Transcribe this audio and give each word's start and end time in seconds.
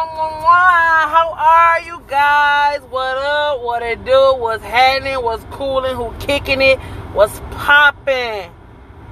How 0.00 1.34
are 1.36 1.80
you 1.80 2.00
guys? 2.06 2.80
What 2.82 3.18
up? 3.18 3.62
What 3.62 3.82
it 3.82 4.04
do? 4.04 4.36
What's 4.36 4.62
happening? 4.62 5.20
What's 5.24 5.42
cooling? 5.50 5.96
Who 5.96 6.14
kicking 6.20 6.62
it? 6.62 6.78
What's 7.12 7.40
popping? 7.50 8.52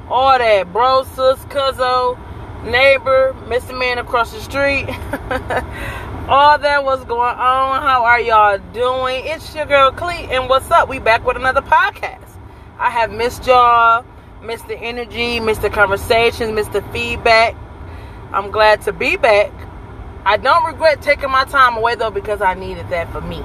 All 0.09 0.38
that, 0.38 0.72
bro, 0.72 1.03
sis, 1.03 1.41
cuzzo, 1.46 2.17
neighbor, 2.64 3.35
Mr. 3.46 3.77
Man 3.77 3.99
across 3.99 4.33
the 4.33 4.41
street. 4.41 4.86
All 6.29 6.59
that 6.59 6.85
was 6.85 7.05
going 7.05 7.34
on. 7.34 7.82
How 7.82 8.05
are 8.05 8.21
y'all 8.21 8.59
doing? 8.73 9.23
It's 9.25 9.53
your 9.57 9.66
girl 9.66 9.91
Clee, 9.91 10.29
and 10.30 10.48
what's 10.48 10.71
up? 10.71 10.89
We 10.89 11.00
back 11.00 11.27
with 11.27 11.37
another 11.37 11.62
podcast. 11.62 12.29
I 12.79 12.91
have 12.91 13.11
missed 13.11 13.45
y'all, 13.46 14.05
missed 14.41 14.68
the 14.68 14.79
energy, 14.79 15.41
missed 15.41 15.62
the 15.62 15.71
conversations, 15.71 16.53
missed 16.53 16.73
the 16.73 16.82
feedback. 16.93 17.57
I'm 18.32 18.53
glad 18.53 18.82
to 18.82 18.93
be 18.93 19.16
back. 19.16 19.50
I 20.27 20.39
don't 20.39 20.64
regret 20.64 21.03
taking 21.03 21.30
my 21.30 21.44
time 21.44 21.76
away 21.76 21.94
though 21.94 22.11
because 22.11 22.43
I 22.43 22.54
needed 22.54 22.89
that 22.89 23.12
for 23.12 23.21
me. 23.21 23.44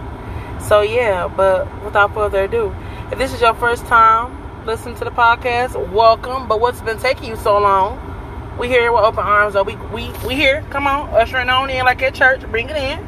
So 0.67 0.81
yeah, 0.81 1.27
but 1.27 1.67
without 1.85 2.11
further 2.15 2.45
ado, 2.45 2.73
if 3.11 3.19
this 3.19 3.31
is 3.35 3.39
your 3.39 3.53
first 3.53 3.85
time 3.85 4.65
listening 4.65 4.95
to 4.95 5.03
the 5.03 5.11
podcast, 5.11 5.75
welcome. 5.91 6.47
But 6.47 6.59
what's 6.59 6.81
been 6.81 6.97
taking 6.97 7.29
you 7.29 7.35
so 7.35 7.59
long? 7.59 7.99
We 8.57 8.67
here 8.67 8.91
with 8.91 9.03
open 9.03 9.19
arms. 9.19 9.53
Though 9.53 9.61
we 9.61 9.75
we 9.93 10.09
we 10.25 10.33
here. 10.33 10.65
Come 10.71 10.87
on, 10.87 11.07
ushering 11.09 11.49
on 11.49 11.69
in 11.69 11.85
like 11.85 12.01
at 12.01 12.15
church. 12.15 12.41
Bring 12.49 12.67
it 12.67 12.75
in. 12.75 13.07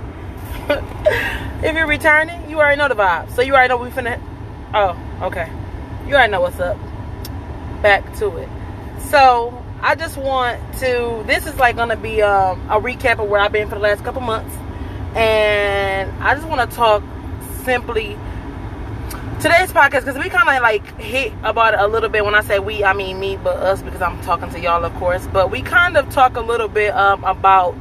if 1.63 1.75
you're 1.75 1.87
returning, 1.87 2.47
you 2.51 2.57
already 2.57 2.77
know 2.77 2.89
the 2.89 2.95
vibe. 2.95 3.31
So 3.31 3.41
you 3.41 3.55
already 3.55 3.69
know 3.69 3.77
we 3.77 3.89
finna. 3.89 4.21
Oh, 4.75 4.95
okay. 5.23 5.51
You 6.05 6.13
already 6.13 6.31
know 6.31 6.41
what's 6.41 6.59
up. 6.59 6.77
Back 7.81 8.15
to 8.17 8.37
it. 8.37 8.49
So 9.09 9.62
I 9.83 9.95
just 9.95 10.15
want 10.15 10.61
to. 10.79 11.23
This 11.27 11.45
is 11.45 11.57
like 11.57 11.75
gonna 11.75 11.97
be 11.97 12.21
um, 12.21 12.57
a 12.69 12.79
recap 12.79 13.21
of 13.21 13.27
where 13.27 13.41
I've 13.41 13.51
been 13.51 13.67
for 13.67 13.75
the 13.75 13.81
last 13.81 14.01
couple 14.05 14.21
months, 14.21 14.55
and 15.13 16.09
I 16.23 16.35
just 16.35 16.47
want 16.47 16.71
to 16.71 16.73
talk 16.73 17.03
simply 17.65 18.17
today's 19.41 19.73
podcast 19.73 20.05
because 20.05 20.17
we 20.17 20.29
kind 20.29 20.47
of 20.47 20.61
like 20.61 20.97
hit 20.97 21.33
about 21.43 21.73
it 21.73 21.81
a 21.81 21.87
little 21.87 22.07
bit. 22.07 22.23
When 22.23 22.33
I 22.33 22.39
say 22.43 22.59
we, 22.59 22.81
I 22.81 22.93
mean 22.93 23.19
me, 23.19 23.35
but 23.35 23.57
us 23.57 23.81
because 23.81 24.01
I'm 24.01 24.21
talking 24.21 24.49
to 24.51 24.59
y'all, 24.61 24.85
of 24.85 24.93
course. 24.95 25.27
But 25.27 25.51
we 25.51 25.61
kind 25.61 25.97
of 25.97 26.09
talk 26.09 26.37
a 26.37 26.41
little 26.41 26.69
bit 26.69 26.93
um, 26.95 27.21
about 27.25 27.75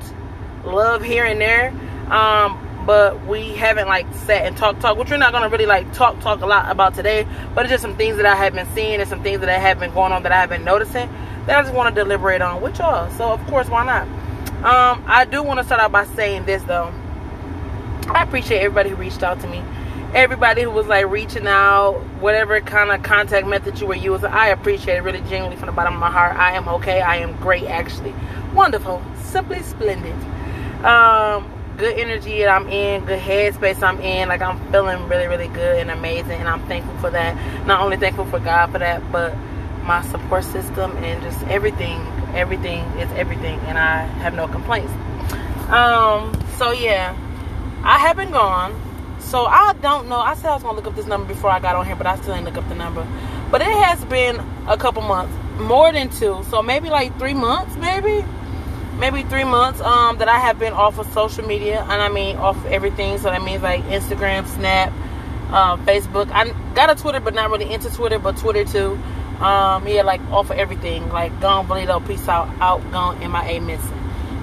love 0.65 1.05
here 1.05 1.25
and 1.25 1.41
there. 1.41 1.69
Um, 2.11 2.59
but 2.85 3.25
we 3.29 3.51
haven't 3.51 3.87
like 3.87 4.13
sat 4.13 4.45
and 4.45 4.57
talk 4.57 4.77
talk 4.81 4.99
which 4.99 5.09
we're 5.09 5.17
not 5.17 5.31
gonna 5.31 5.49
really 5.49 5.67
like 5.67 5.93
talk 5.93 6.19
talk 6.19 6.41
a 6.41 6.47
lot 6.47 6.69
about 6.69 6.95
today 6.95 7.25
but 7.55 7.65
it's 7.65 7.71
just 7.71 7.81
some 7.81 7.97
things 7.97 8.17
that 8.17 8.27
i 8.27 8.35
have 8.35 8.55
been 8.55 8.67
seeing 8.75 8.99
and 8.99 9.09
some 9.09 9.23
things 9.23 9.39
that 9.39 9.49
I 9.49 9.57
have 9.57 9.79
been 9.79 9.95
going 9.95 10.11
on 10.11 10.25
that 10.25 10.33
i 10.33 10.41
have 10.41 10.51
been 10.51 10.65
noticing 10.65 11.09
that 11.47 11.59
I 11.59 11.63
just 11.63 11.75
want 11.75 11.95
to 11.95 12.03
deliberate 12.03 12.43
on 12.43 12.61
with 12.61 12.79
y'all. 12.79 13.11
So 13.13 13.31
of 13.33 13.45
course, 13.47 13.69
why 13.69 13.85
not? 13.85 14.07
Um, 14.65 15.03
I 15.07 15.25
do 15.25 15.43
want 15.43 15.59
to 15.59 15.65
start 15.65 15.81
out 15.81 15.91
by 15.91 16.05
saying 16.07 16.47
this 16.47 16.63
though. 16.65 16.93
I 18.09 18.23
appreciate 18.23 18.61
everybody 18.61 18.91
who 18.91 18.97
reached 18.97 19.23
out 19.23 19.41
to 19.41 19.49
me. 19.49 19.63
Everybody 20.15 20.63
who 20.63 20.71
was 20.71 20.87
like 20.87 21.09
reaching 21.09 21.47
out, 21.47 21.99
whatever 22.21 22.61
kind 22.61 22.91
of 22.91 23.03
contact 23.03 23.47
method 23.47 23.81
you 23.81 23.87
were 23.87 23.97
using, 23.97 24.29
I 24.29 24.49
appreciate 24.49 24.97
it 24.97 25.03
really 25.03 25.21
genuinely 25.21 25.57
from 25.57 25.67
the 25.67 25.73
bottom 25.73 25.95
of 25.95 26.01
my 26.01 26.11
heart. 26.11 26.37
I 26.37 26.53
am 26.53 26.69
okay. 26.69 27.01
I 27.01 27.17
am 27.17 27.37
great 27.39 27.65
actually. 27.65 28.15
Wonderful. 28.55 29.03
Simply 29.23 29.63
splendid. 29.63 30.15
Um, 30.85 31.51
good 31.77 31.99
energy 31.99 32.41
that 32.41 32.49
I'm 32.49 32.69
in, 32.69 33.05
good 33.05 33.19
headspace 33.19 33.83
I'm 33.83 34.01
in. 34.01 34.29
Like 34.29 34.43
I'm 34.43 34.61
feeling 34.71 35.09
really, 35.09 35.27
really 35.27 35.49
good 35.49 35.81
and 35.81 35.91
amazing, 35.91 36.39
and 36.39 36.49
I'm 36.49 36.65
thankful 36.67 36.97
for 36.99 37.11
that. 37.11 37.67
Not 37.67 37.81
only 37.81 37.97
thankful 37.97 38.27
for 38.27 38.39
God 38.39 38.71
for 38.71 38.79
that, 38.79 39.11
but 39.11 39.35
my 39.85 40.03
support 40.03 40.45
system 40.45 40.97
and 40.99 41.23
just 41.23 41.43
everything 41.47 42.01
everything 42.35 42.81
is 42.99 43.11
everything 43.13 43.59
and 43.61 43.79
i 43.79 44.03
have 44.23 44.35
no 44.35 44.49
complaints. 44.49 44.93
Um 45.69 46.33
so 46.57 46.71
yeah 46.71 47.17
i 47.83 47.99
have 47.99 48.17
been 48.17 48.31
gone. 48.31 48.81
So 49.21 49.45
i 49.45 49.73
don't 49.75 50.09
know. 50.09 50.19
I 50.19 50.35
said 50.35 50.47
i 50.47 50.55
was 50.55 50.63
gonna 50.63 50.77
look 50.77 50.87
up 50.87 50.97
this 50.97 51.07
number 51.07 51.27
before 51.27 51.51
i 51.51 51.59
got 51.61 51.77
on 51.77 51.87
here 51.87 51.97
but 51.97 52.07
i 52.07 52.17
still 52.17 52.35
didn't 52.35 52.47
look 52.47 52.57
up 52.57 52.69
the 52.69 52.75
number. 52.75 53.07
But 53.51 53.61
it 53.61 53.69
has 53.69 54.05
been 54.07 54.41
a 54.67 54.77
couple 54.77 55.03
months 55.03 55.35
more 55.59 55.93
than 55.93 56.09
two. 56.11 56.43
So 56.51 56.63
maybe 56.63 56.89
like 56.89 57.17
three 57.19 57.35
months 57.35 57.77
maybe? 57.77 58.25
Maybe 58.99 59.23
three 59.25 59.45
months 59.45 59.81
um 59.81 60.19
that 60.19 60.29
i 60.29 60.39
have 60.39 60.59
been 60.59 60.73
off 60.73 60.99
of 60.99 61.11
social 61.13 61.47
media 61.47 61.81
and 61.83 62.03
i 62.03 62.09
mean 62.09 62.37
off 62.37 62.63
everything. 62.67 63.19
So 63.19 63.25
that 63.25 63.43
means 63.43 63.63
like 63.63 63.83
instagram 63.85 64.47
snap 64.47 64.93
uh, 65.51 65.77
facebook. 65.77 66.31
I 66.31 66.51
got 66.75 66.89
a 66.89 66.95
twitter 66.95 67.21
but 67.21 67.35
not 67.35 67.51
really 67.51 67.71
into 67.71 67.91
twitter 67.91 68.19
but 68.19 68.39
twitter 68.39 68.65
too 68.65 68.99
um, 69.41 69.87
yeah, 69.87 70.03
like 70.03 70.21
offer 70.31 70.55
everything. 70.55 71.09
Like 71.09 71.39
gone, 71.41 71.67
Bonito, 71.67 72.01
peace 72.01 72.29
out, 72.29 72.49
out, 72.61 72.81
gone, 72.93 73.19
MIA 73.21 73.61
missing. 73.61 73.99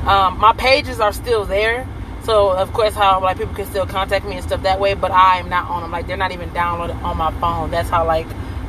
Um, 0.05 0.39
my 0.39 0.53
pages 0.53 0.99
are 0.99 1.13
still 1.13 1.45
there. 1.45 1.87
So 2.23 2.51
of 2.51 2.73
course, 2.73 2.93
how 2.93 3.21
like 3.21 3.37
people 3.37 3.53
can 3.53 3.65
still 3.65 3.85
contact 3.85 4.25
me 4.25 4.35
and 4.35 4.43
stuff 4.43 4.63
that 4.63 4.79
way, 4.79 4.93
but 4.93 5.11
I 5.11 5.37
am 5.37 5.49
not 5.49 5.69
on 5.69 5.81
them. 5.81 5.91
Like 5.91 6.07
they're 6.07 6.17
not 6.17 6.31
even 6.31 6.49
downloaded 6.49 7.01
on 7.01 7.17
my 7.17 7.31
phone. 7.39 7.71
That's 7.71 7.89
how 7.89 8.05
like 8.05 8.27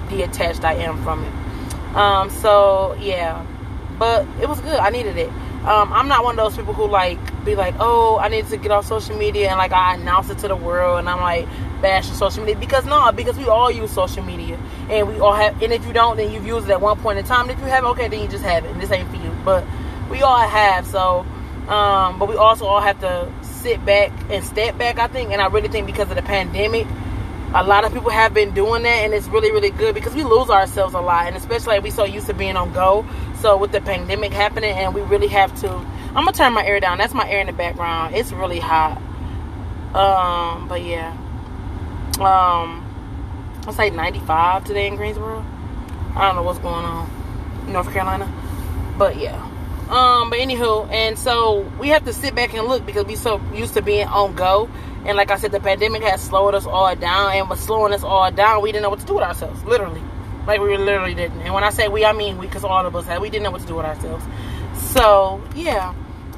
detached 0.08 0.64
I 0.64 0.74
am 0.74 1.02
from 1.02 1.24
it. 1.24 1.96
Um, 1.96 2.30
so 2.30 2.96
yeah, 3.00 3.44
but 3.98 4.26
it 4.40 4.48
was 4.48 4.60
good. 4.60 4.78
I 4.78 4.90
needed 4.90 5.16
it. 5.16 5.30
Um, 5.64 5.92
I'm 5.92 6.08
not 6.08 6.24
one 6.24 6.38
of 6.38 6.44
those 6.44 6.56
people 6.56 6.72
who 6.72 6.88
like 6.88 7.18
be 7.44 7.54
like, 7.54 7.74
oh, 7.78 8.18
I 8.18 8.28
need 8.28 8.46
to 8.48 8.56
get 8.56 8.70
off 8.70 8.86
social 8.86 9.16
media 9.16 9.50
and 9.50 9.58
like 9.58 9.72
I 9.72 9.94
announce 9.94 10.30
it 10.30 10.38
to 10.38 10.48
the 10.48 10.56
world 10.56 11.00
and 11.00 11.08
I'm 11.08 11.20
like 11.20 11.46
bashing 11.82 12.14
social 12.14 12.42
media 12.42 12.58
because 12.58 12.86
no, 12.86 13.12
because 13.12 13.36
we 13.36 13.46
all 13.46 13.70
use 13.70 13.90
social 13.90 14.22
media 14.22 14.58
and 14.88 15.06
we 15.06 15.20
all 15.20 15.34
have. 15.34 15.62
And 15.62 15.72
if 15.72 15.86
you 15.86 15.92
don't, 15.92 16.16
then 16.16 16.32
you've 16.32 16.46
used 16.46 16.68
it 16.68 16.72
at 16.72 16.80
one 16.80 16.98
point 17.00 17.18
in 17.18 17.26
time. 17.26 17.50
And 17.50 17.50
if 17.50 17.58
you 17.58 17.66
have, 17.66 17.84
okay, 17.84 18.08
then 18.08 18.22
you 18.22 18.28
just 18.28 18.44
have 18.44 18.64
it. 18.64 18.70
And 18.70 18.80
this 18.80 18.90
ain't 18.90 19.10
for 19.10 19.16
you, 19.16 19.30
but 19.44 19.64
we 20.10 20.22
all 20.22 20.38
have. 20.38 20.86
So, 20.86 21.26
um, 21.68 22.18
but 22.18 22.28
we 22.28 22.36
also 22.36 22.64
all 22.64 22.80
have 22.80 22.98
to 23.00 23.30
sit 23.42 23.84
back 23.84 24.12
and 24.30 24.42
step 24.42 24.78
back. 24.78 24.98
I 24.98 25.08
think, 25.08 25.30
and 25.30 25.42
I 25.42 25.48
really 25.48 25.68
think 25.68 25.86
because 25.86 26.08
of 26.08 26.16
the 26.16 26.22
pandemic 26.22 26.86
a 27.52 27.64
lot 27.64 27.84
of 27.84 27.92
people 27.92 28.10
have 28.10 28.32
been 28.32 28.54
doing 28.54 28.84
that 28.84 29.04
and 29.04 29.12
it's 29.12 29.26
really 29.26 29.50
really 29.50 29.70
good 29.70 29.92
because 29.92 30.14
we 30.14 30.22
lose 30.22 30.48
ourselves 30.50 30.94
a 30.94 31.00
lot 31.00 31.26
and 31.26 31.36
especially 31.36 31.74
like 31.74 31.82
we 31.82 31.90
so 31.90 32.04
used 32.04 32.28
to 32.28 32.34
being 32.34 32.56
on 32.56 32.72
go 32.72 33.04
so 33.40 33.56
with 33.56 33.72
the 33.72 33.80
pandemic 33.80 34.32
happening 34.32 34.70
and 34.70 34.94
we 34.94 35.00
really 35.02 35.28
have 35.28 35.58
to 35.60 35.68
i'm 35.70 36.24
gonna 36.24 36.32
turn 36.32 36.52
my 36.52 36.64
air 36.64 36.80
down. 36.80 36.98
That's 36.98 37.14
my 37.14 37.28
air 37.28 37.40
in 37.40 37.46
the 37.46 37.52
background. 37.52 38.14
It's 38.14 38.32
really 38.32 38.58
hot. 38.58 38.96
Um 39.94 40.68
but 40.68 40.82
yeah. 40.82 41.16
Um 42.20 42.86
it's 43.66 43.78
like 43.78 43.92
95 43.92 44.64
today 44.64 44.86
in 44.86 44.96
greensboro. 44.96 45.44
I 46.16 46.26
don't 46.26 46.36
know 46.36 46.42
what's 46.42 46.58
going 46.58 46.84
on 46.84 47.08
north 47.68 47.92
carolina. 47.92 48.30
But 48.98 49.18
yeah. 49.18 49.40
Um 49.88 50.30
but 50.30 50.38
anywho 50.40 50.90
and 50.90 51.18
so 51.18 51.60
we 51.78 51.88
have 51.88 52.04
to 52.04 52.12
sit 52.12 52.34
back 52.34 52.54
and 52.54 52.66
look 52.66 52.84
because 52.84 53.06
we 53.06 53.16
so 53.16 53.40
used 53.54 53.74
to 53.74 53.82
being 53.82 54.08
on 54.08 54.34
go. 54.34 54.68
And 55.04 55.16
like 55.16 55.30
I 55.30 55.38
said, 55.38 55.52
the 55.52 55.60
pandemic 55.60 56.02
has 56.02 56.20
slowed 56.20 56.54
us 56.54 56.66
all 56.66 56.94
down 56.94 57.32
and 57.32 57.48
was 57.48 57.60
slowing 57.60 57.94
us 57.94 58.02
all 58.02 58.30
down. 58.30 58.62
We 58.62 58.70
didn't 58.70 58.82
know 58.82 58.90
what 58.90 59.00
to 59.00 59.06
do 59.06 59.14
with 59.14 59.24
ourselves, 59.24 59.64
literally. 59.64 60.02
Like 60.50 60.60
we 60.62 60.76
literally 60.76 61.14
didn't. 61.14 61.42
And 61.42 61.54
when 61.54 61.62
I 61.62 61.70
say 61.70 61.86
we, 61.86 62.04
I 62.04 62.12
mean 62.12 62.36
we, 62.36 62.46
because 62.46 62.64
all 62.64 62.84
of 62.84 62.96
us 62.96 63.06
had. 63.06 63.20
We 63.20 63.30
didn't 63.30 63.44
know 63.44 63.52
what 63.52 63.60
to 63.60 63.68
do 63.68 63.76
with 63.76 63.86
ourselves. 63.86 64.24
So 64.92 65.40
yeah, 65.54 65.90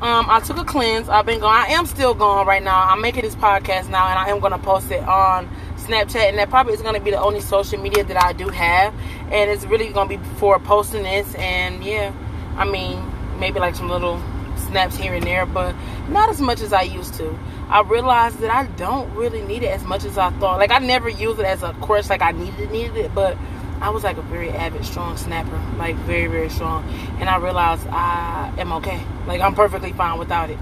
um, 0.02 0.26
I 0.28 0.38
took 0.40 0.58
a 0.58 0.64
cleanse. 0.64 1.08
I've 1.08 1.24
been 1.24 1.40
going. 1.40 1.54
I 1.54 1.68
am 1.68 1.86
still 1.86 2.12
going 2.12 2.46
right 2.46 2.62
now. 2.62 2.78
I'm 2.78 3.00
making 3.00 3.22
this 3.22 3.34
podcast 3.34 3.88
now, 3.88 4.06
and 4.08 4.18
I 4.18 4.28
am 4.28 4.42
to 4.42 4.58
post 4.58 4.90
it 4.90 5.02
on 5.02 5.48
Snapchat, 5.78 6.28
and 6.28 6.36
that 6.36 6.50
probably 6.50 6.74
is 6.74 6.82
to 6.82 7.00
be 7.00 7.10
the 7.10 7.22
only 7.22 7.40
social 7.40 7.80
media 7.80 8.04
that 8.04 8.22
I 8.22 8.34
do 8.34 8.50
have. 8.50 8.92
And 9.32 9.50
it's 9.50 9.64
really 9.64 9.90
to 9.90 10.04
be 10.04 10.18
for 10.36 10.58
posting 10.58 11.04
this. 11.04 11.34
And 11.36 11.82
yeah, 11.82 12.12
I 12.58 12.66
mean 12.66 13.02
maybe 13.40 13.60
like 13.60 13.74
some 13.74 13.88
little 13.88 14.22
snaps 14.58 14.94
here 14.94 15.14
and 15.14 15.26
there, 15.26 15.46
but 15.46 15.74
not 16.10 16.28
as 16.28 16.38
much 16.38 16.60
as 16.60 16.74
I 16.74 16.82
used 16.82 17.14
to. 17.14 17.38
I 17.70 17.80
realized 17.80 18.40
that 18.40 18.50
I 18.50 18.66
don't 18.76 19.10
really 19.14 19.40
need 19.40 19.62
it 19.62 19.70
as 19.70 19.84
much 19.84 20.04
as 20.04 20.18
I 20.18 20.28
thought. 20.32 20.58
Like 20.58 20.70
I 20.70 20.80
never 20.80 21.08
used 21.08 21.40
it 21.40 21.46
as 21.46 21.62
a 21.62 21.72
course 21.80 22.10
like 22.10 22.20
I 22.20 22.32
needed 22.32 22.70
needed 22.70 22.96
it, 22.98 23.14
but 23.14 23.38
I 23.82 23.90
was 23.90 24.04
like 24.04 24.16
a 24.16 24.22
very 24.22 24.48
avid, 24.50 24.84
strong 24.84 25.16
snapper, 25.16 25.60
like 25.76 25.96
very, 25.96 26.28
very 26.28 26.48
strong. 26.48 26.88
And 27.18 27.28
I 27.28 27.38
realized 27.38 27.84
I 27.88 28.54
am 28.56 28.72
okay. 28.74 29.02
Like 29.26 29.40
I'm 29.40 29.56
perfectly 29.56 29.92
fine 29.92 30.20
without 30.20 30.50
it. 30.50 30.58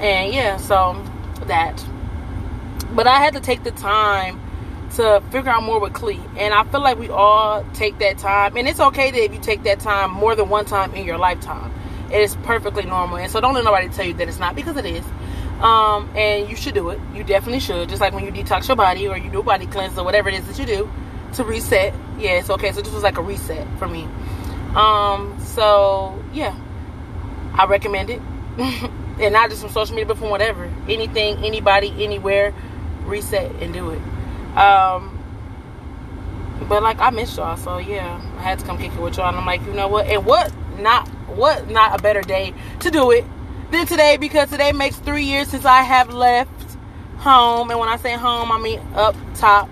And 0.00 0.34
yeah, 0.34 0.56
so 0.56 1.00
that. 1.46 1.84
But 2.90 3.06
I 3.06 3.20
had 3.20 3.34
to 3.34 3.40
take 3.40 3.62
the 3.62 3.70
time 3.70 4.40
to 4.96 5.22
figure 5.30 5.48
out 5.48 5.62
more 5.62 5.78
with 5.78 5.92
Clee. 5.92 6.20
And 6.36 6.52
I 6.52 6.64
feel 6.64 6.80
like 6.80 6.98
we 6.98 7.08
all 7.08 7.64
take 7.72 8.00
that 8.00 8.18
time. 8.18 8.56
And 8.56 8.66
it's 8.66 8.80
okay 8.80 9.12
that 9.12 9.22
if 9.22 9.32
you 9.32 9.40
take 9.40 9.62
that 9.62 9.78
time 9.78 10.10
more 10.10 10.34
than 10.34 10.48
one 10.48 10.64
time 10.64 10.92
in 10.96 11.06
your 11.06 11.18
lifetime. 11.18 11.72
It 12.10 12.20
is 12.20 12.34
perfectly 12.42 12.84
normal. 12.84 13.18
And 13.18 13.30
so 13.30 13.40
don't 13.40 13.54
let 13.54 13.62
nobody 13.62 13.88
tell 13.90 14.06
you 14.06 14.14
that 14.14 14.28
it's 14.28 14.40
not 14.40 14.56
because 14.56 14.76
it 14.76 14.86
is. 14.86 15.04
Um, 15.60 16.10
and 16.16 16.50
you 16.50 16.56
should 16.56 16.74
do 16.74 16.90
it. 16.90 16.98
You 17.14 17.22
definitely 17.22 17.60
should. 17.60 17.88
Just 17.88 18.00
like 18.00 18.12
when 18.12 18.24
you 18.24 18.32
detox 18.32 18.66
your 18.66 18.76
body 18.76 19.06
or 19.06 19.16
you 19.16 19.30
do 19.30 19.38
a 19.38 19.44
body 19.44 19.66
cleanse 19.66 19.96
or 19.96 20.04
whatever 20.04 20.28
it 20.28 20.34
is 20.34 20.46
that 20.48 20.58
you 20.58 20.66
do 20.66 20.90
to 21.36 21.44
reset. 21.44 21.94
Yeah, 22.18 22.32
it's 22.32 22.50
okay. 22.50 22.72
So 22.72 22.80
this 22.80 22.92
was 22.92 23.02
like 23.02 23.18
a 23.18 23.22
reset 23.22 23.66
for 23.78 23.88
me. 23.88 24.08
Um, 24.74 25.38
so 25.40 26.22
yeah, 26.32 26.54
I 27.54 27.66
recommend 27.66 28.10
it. 28.10 28.20
and 28.58 29.32
not 29.32 29.50
just 29.50 29.62
from 29.62 29.70
social 29.70 29.94
media, 29.94 30.06
but 30.06 30.18
from 30.18 30.30
whatever. 30.30 30.70
Anything, 30.88 31.44
anybody, 31.44 31.92
anywhere, 32.04 32.54
reset 33.04 33.50
and 33.62 33.72
do 33.72 33.90
it. 33.90 34.00
Um, 34.56 35.12
but 36.68 36.82
like 36.82 36.98
I 37.00 37.10
missed 37.10 37.36
y'all, 37.36 37.56
so 37.56 37.78
yeah, 37.78 38.20
I 38.38 38.42
had 38.42 38.58
to 38.58 38.64
come 38.64 38.78
kick 38.78 38.92
it 38.92 39.00
with 39.00 39.16
y'all. 39.16 39.28
And 39.28 39.36
I'm 39.36 39.46
like, 39.46 39.64
you 39.66 39.72
know 39.72 39.88
what? 39.88 40.06
And 40.06 40.24
what 40.24 40.52
not 40.78 41.08
what 41.28 41.68
not 41.68 41.98
a 41.98 42.02
better 42.02 42.22
day 42.22 42.54
to 42.80 42.90
do 42.90 43.10
it 43.10 43.24
than 43.70 43.86
today 43.86 44.16
because 44.16 44.50
today 44.50 44.72
makes 44.72 44.96
three 44.96 45.24
years 45.24 45.48
since 45.48 45.64
I 45.64 45.82
have 45.82 46.12
left 46.12 46.50
home. 47.18 47.70
And 47.70 47.78
when 47.78 47.88
I 47.88 47.96
say 47.96 48.14
home, 48.14 48.50
I 48.52 48.58
mean 48.58 48.80
up 48.94 49.16
top, 49.34 49.68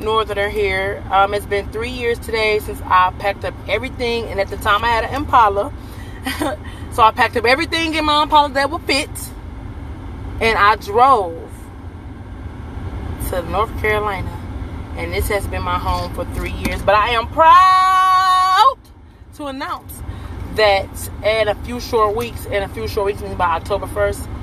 northerner 0.00 0.48
here. 0.48 1.02
Um, 1.10 1.34
it's 1.34 1.46
been 1.46 1.70
three 1.70 1.90
years 1.90 2.18
today 2.18 2.58
since 2.60 2.80
I 2.82 3.12
packed 3.18 3.44
up 3.44 3.54
everything. 3.68 4.24
And 4.24 4.40
at 4.40 4.48
the 4.48 4.56
time, 4.56 4.84
I 4.84 4.88
had 4.88 5.04
an 5.04 5.14
Impala. 5.14 5.72
so 6.92 7.02
I 7.02 7.10
packed 7.12 7.36
up 7.36 7.44
everything 7.44 7.94
in 7.94 8.04
my 8.04 8.22
Impala 8.22 8.50
that 8.50 8.70
would 8.70 8.82
fit. 8.82 9.10
And 10.40 10.58
I 10.58 10.76
drove 10.76 11.50
to 13.30 13.42
North 13.50 13.76
Carolina. 13.80 14.30
And 14.96 15.12
this 15.12 15.28
has 15.28 15.46
been 15.46 15.62
my 15.62 15.78
home 15.78 16.14
for 16.14 16.24
three 16.34 16.52
years. 16.52 16.82
But 16.82 16.94
I 16.94 17.10
am 17.10 17.28
proud 17.28 18.76
to 19.36 19.46
announce 19.46 20.02
that 20.54 21.10
in 21.24 21.48
a 21.48 21.54
few 21.54 21.78
short 21.80 22.16
weeks, 22.16 22.46
in 22.46 22.62
a 22.62 22.68
few 22.68 22.88
short 22.88 23.06
weeks, 23.06 23.22
by 23.34 23.56
October 23.56 23.86
1st, 23.86 24.37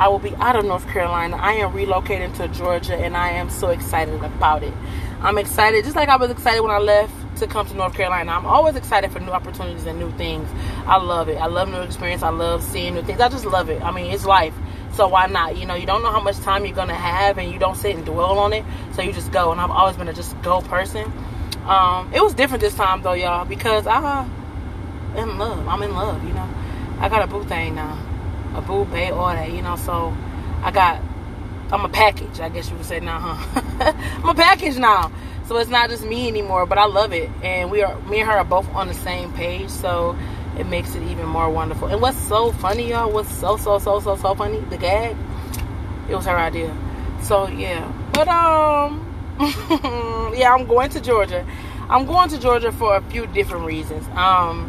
I 0.00 0.08
will 0.08 0.18
be 0.18 0.34
out 0.36 0.56
of 0.56 0.64
North 0.64 0.88
Carolina. 0.88 1.36
I 1.36 1.52
am 1.52 1.72
relocating 1.72 2.34
to 2.38 2.48
Georgia 2.48 2.96
and 2.96 3.14
I 3.14 3.32
am 3.32 3.50
so 3.50 3.68
excited 3.68 4.14
about 4.24 4.62
it. 4.62 4.72
I'm 5.20 5.36
excited, 5.36 5.84
just 5.84 5.94
like 5.94 6.08
I 6.08 6.16
was 6.16 6.30
excited 6.30 6.62
when 6.62 6.70
I 6.70 6.78
left 6.78 7.12
to 7.40 7.46
come 7.46 7.66
to 7.66 7.74
North 7.74 7.92
Carolina. 7.92 8.32
I'm 8.32 8.46
always 8.46 8.76
excited 8.76 9.12
for 9.12 9.20
new 9.20 9.30
opportunities 9.30 9.84
and 9.84 9.98
new 9.98 10.10
things. 10.12 10.48
I 10.86 10.96
love 10.96 11.28
it. 11.28 11.36
I 11.36 11.46
love 11.46 11.68
new 11.68 11.82
experience. 11.82 12.22
I 12.22 12.30
love 12.30 12.62
seeing 12.62 12.94
new 12.94 13.02
things. 13.02 13.20
I 13.20 13.28
just 13.28 13.44
love 13.44 13.68
it. 13.68 13.82
I 13.82 13.90
mean, 13.90 14.10
it's 14.10 14.24
life. 14.24 14.54
So 14.94 15.06
why 15.06 15.26
not? 15.26 15.58
You 15.58 15.66
know, 15.66 15.74
you 15.74 15.84
don't 15.84 16.02
know 16.02 16.10
how 16.10 16.22
much 16.22 16.38
time 16.38 16.64
you're 16.64 16.74
gonna 16.74 16.94
have, 16.94 17.36
and 17.36 17.52
you 17.52 17.58
don't 17.58 17.76
sit 17.76 17.94
and 17.94 18.06
dwell 18.06 18.38
on 18.38 18.54
it. 18.54 18.64
So 18.94 19.02
you 19.02 19.12
just 19.12 19.30
go. 19.32 19.52
And 19.52 19.60
I've 19.60 19.70
always 19.70 19.96
been 19.96 20.08
a 20.08 20.14
just 20.14 20.40
go 20.40 20.62
person. 20.62 21.12
Um, 21.66 22.10
it 22.14 22.22
was 22.22 22.32
different 22.32 22.62
this 22.62 22.74
time 22.74 23.02
though, 23.02 23.12
y'all, 23.12 23.44
because 23.44 23.86
I 23.86 24.24
am 25.14 25.28
in 25.28 25.38
love. 25.38 25.68
I'm 25.68 25.82
in 25.82 25.92
love. 25.92 26.24
You 26.24 26.32
know, 26.32 26.48
I 27.00 27.10
got 27.10 27.22
a 27.22 27.26
boo 27.26 27.44
thing 27.44 27.74
now, 27.74 27.98
a 28.54 28.62
boo 28.62 28.84
bay 28.84 29.10
all 29.10 29.28
that. 29.28 29.52
You 29.52 29.62
know, 29.62 29.76
so 29.76 30.16
I 30.62 30.70
got. 30.70 31.02
I'm 31.72 31.84
a 31.84 31.88
package, 31.88 32.40
I 32.40 32.48
guess 32.48 32.68
you 32.68 32.76
would 32.76 32.84
say 32.84 32.98
now, 32.98 33.20
huh? 33.20 33.92
I'm 34.24 34.28
a 34.28 34.34
package 34.34 34.76
now. 34.76 35.12
So 35.50 35.56
it's 35.56 35.70
not 35.70 35.90
just 35.90 36.04
me 36.04 36.28
anymore, 36.28 36.66
but 36.66 36.78
I 36.78 36.86
love 36.86 37.12
it. 37.12 37.30
And 37.42 37.70
we 37.70 37.82
are 37.82 37.98
me 38.02 38.20
and 38.20 38.28
her 38.28 38.38
are 38.38 38.44
both 38.44 38.68
on 38.74 38.88
the 38.88 38.94
same 38.94 39.32
page, 39.32 39.68
so 39.68 40.16
it 40.58 40.66
makes 40.66 40.94
it 40.94 41.02
even 41.04 41.26
more 41.26 41.50
wonderful. 41.50 41.88
And 41.88 42.00
what's 42.00 42.18
so 42.18 42.52
funny, 42.52 42.90
y'all, 42.90 43.10
what's 43.10 43.32
so 43.32 43.56
so 43.56 43.78
so 43.78 43.98
so 43.98 44.16
so 44.16 44.34
funny, 44.34 44.60
the 44.70 44.76
gag, 44.76 45.16
it 46.08 46.14
was 46.14 46.26
her 46.26 46.36
idea. 46.36 46.76
So 47.22 47.48
yeah. 47.48 47.90
But 48.12 48.28
um 48.28 49.06
yeah, 50.36 50.54
I'm 50.54 50.66
going 50.66 50.90
to 50.90 51.00
Georgia. 51.00 51.46
I'm 51.88 52.06
going 52.06 52.28
to 52.30 52.38
Georgia 52.38 52.70
for 52.70 52.96
a 52.96 53.02
few 53.10 53.26
different 53.26 53.64
reasons. 53.64 54.06
Um 54.16 54.68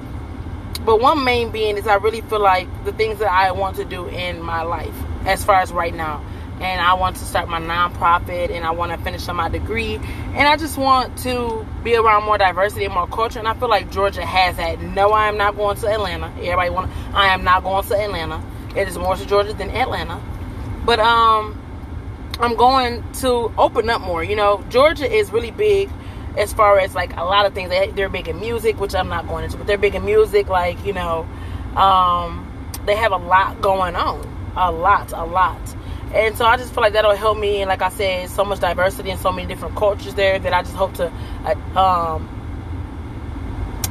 but 0.85 0.99
one 0.99 1.23
main 1.23 1.51
being 1.51 1.77
is 1.77 1.87
I 1.87 1.95
really 1.95 2.21
feel 2.21 2.39
like 2.41 2.67
the 2.85 2.91
things 2.91 3.19
that 3.19 3.31
I 3.31 3.51
want 3.51 3.77
to 3.77 3.85
do 3.85 4.07
in 4.07 4.41
my 4.41 4.63
life 4.63 4.95
as 5.25 5.43
far 5.43 5.61
as 5.61 5.71
right 5.71 5.93
now 5.93 6.23
and 6.61 6.79
I 6.79 6.93
want 6.93 7.15
to 7.17 7.25
start 7.25 7.49
my 7.49 7.59
nonprofit 7.59 8.51
and 8.51 8.63
I 8.63 8.71
want 8.71 8.91
to 8.91 8.97
finish 8.99 9.27
on 9.27 9.35
my 9.35 9.49
degree 9.49 9.95
and 9.95 10.47
I 10.47 10.57
just 10.57 10.77
want 10.77 11.17
to 11.19 11.65
be 11.83 11.95
around 11.95 12.23
more 12.23 12.37
diversity 12.37 12.85
and 12.85 12.93
more 12.93 13.07
culture 13.07 13.39
and 13.39 13.47
I 13.47 13.55
feel 13.55 13.69
like 13.69 13.91
Georgia 13.91 14.25
has 14.25 14.57
that. 14.57 14.79
No, 14.79 15.11
I 15.11 15.27
am 15.27 15.37
not 15.37 15.55
going 15.55 15.77
to 15.77 15.87
Atlanta. 15.87 16.27
Everybody 16.37 16.69
want 16.69 16.91
I 17.13 17.33
am 17.33 17.43
not 17.43 17.63
going 17.63 17.83
to 17.85 17.95
Atlanta. 17.95 18.43
It 18.75 18.87
is 18.87 18.97
more 18.97 19.15
to 19.15 19.25
Georgia 19.25 19.53
than 19.53 19.71
Atlanta. 19.71 20.21
But 20.85 20.99
um 20.99 21.57
I'm 22.39 22.55
going 22.55 23.03
to 23.21 23.51
open 23.57 23.89
up 23.89 24.01
more. 24.01 24.23
You 24.23 24.35
know, 24.35 24.63
Georgia 24.69 25.11
is 25.11 25.31
really 25.31 25.51
big 25.51 25.89
as 26.37 26.53
far 26.53 26.79
as 26.79 26.95
like 26.95 27.15
a 27.17 27.23
lot 27.23 27.45
of 27.45 27.53
things. 27.53 27.69
They, 27.69 27.91
they're 27.91 28.09
big 28.09 28.27
in 28.27 28.39
music, 28.39 28.79
which 28.79 28.95
I'm 28.95 29.09
not 29.09 29.27
going 29.27 29.45
into, 29.45 29.57
but 29.57 29.67
they're 29.67 29.77
big 29.77 29.95
in 29.95 30.05
music. 30.05 30.47
Like, 30.47 30.85
you 30.85 30.93
know, 30.93 31.27
um, 31.75 32.47
they 32.85 32.95
have 32.95 33.11
a 33.11 33.17
lot 33.17 33.61
going 33.61 33.95
on. 33.95 34.27
A 34.55 34.69
lot, 34.69 35.13
a 35.13 35.23
lot 35.23 35.61
and 36.13 36.37
so 36.37 36.45
I 36.45 36.57
just 36.57 36.73
feel 36.73 36.81
like 36.81 36.93
that'll 36.93 37.15
help 37.15 37.37
me. 37.37 37.61
And 37.61 37.69
like 37.69 37.81
I 37.81 37.89
said, 37.89 38.29
so 38.29 38.43
much 38.43 38.59
diversity 38.59 39.11
and 39.11 39.19
so 39.19 39.31
many 39.31 39.47
different 39.47 39.75
cultures 39.75 40.13
there 40.13 40.37
that 40.39 40.53
I 40.53 40.61
just 40.61 40.75
hope 40.75 40.93
to 40.95 41.11
uh, 41.45 41.79
um, 41.79 42.27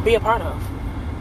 be 0.05 0.15
a 0.15 0.21
part 0.21 0.43
of. 0.43 0.63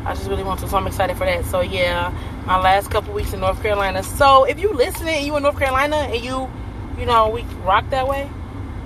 I 0.05 0.13
just 0.13 0.29
really 0.29 0.43
want 0.43 0.59
to, 0.61 0.67
so 0.67 0.77
I'm 0.77 0.87
excited 0.87 1.17
for 1.17 1.25
that. 1.25 1.45
So 1.45 1.61
yeah, 1.61 2.13
my 2.45 2.59
last 2.59 2.91
couple 2.91 3.13
weeks 3.13 3.31
in 3.33 3.39
North 3.39 3.61
Carolina. 3.61 4.03
So 4.03 4.43
if 4.43 4.59
you 4.59 4.73
listening 4.73 5.15
and 5.15 5.25
you 5.25 5.37
in 5.37 5.43
North 5.43 5.57
Carolina 5.57 5.95
and 5.95 6.23
you, 6.23 6.49
you 6.97 7.05
know, 7.05 7.29
we 7.29 7.43
rock 7.63 7.89
that 7.91 8.07
way, 8.07 8.25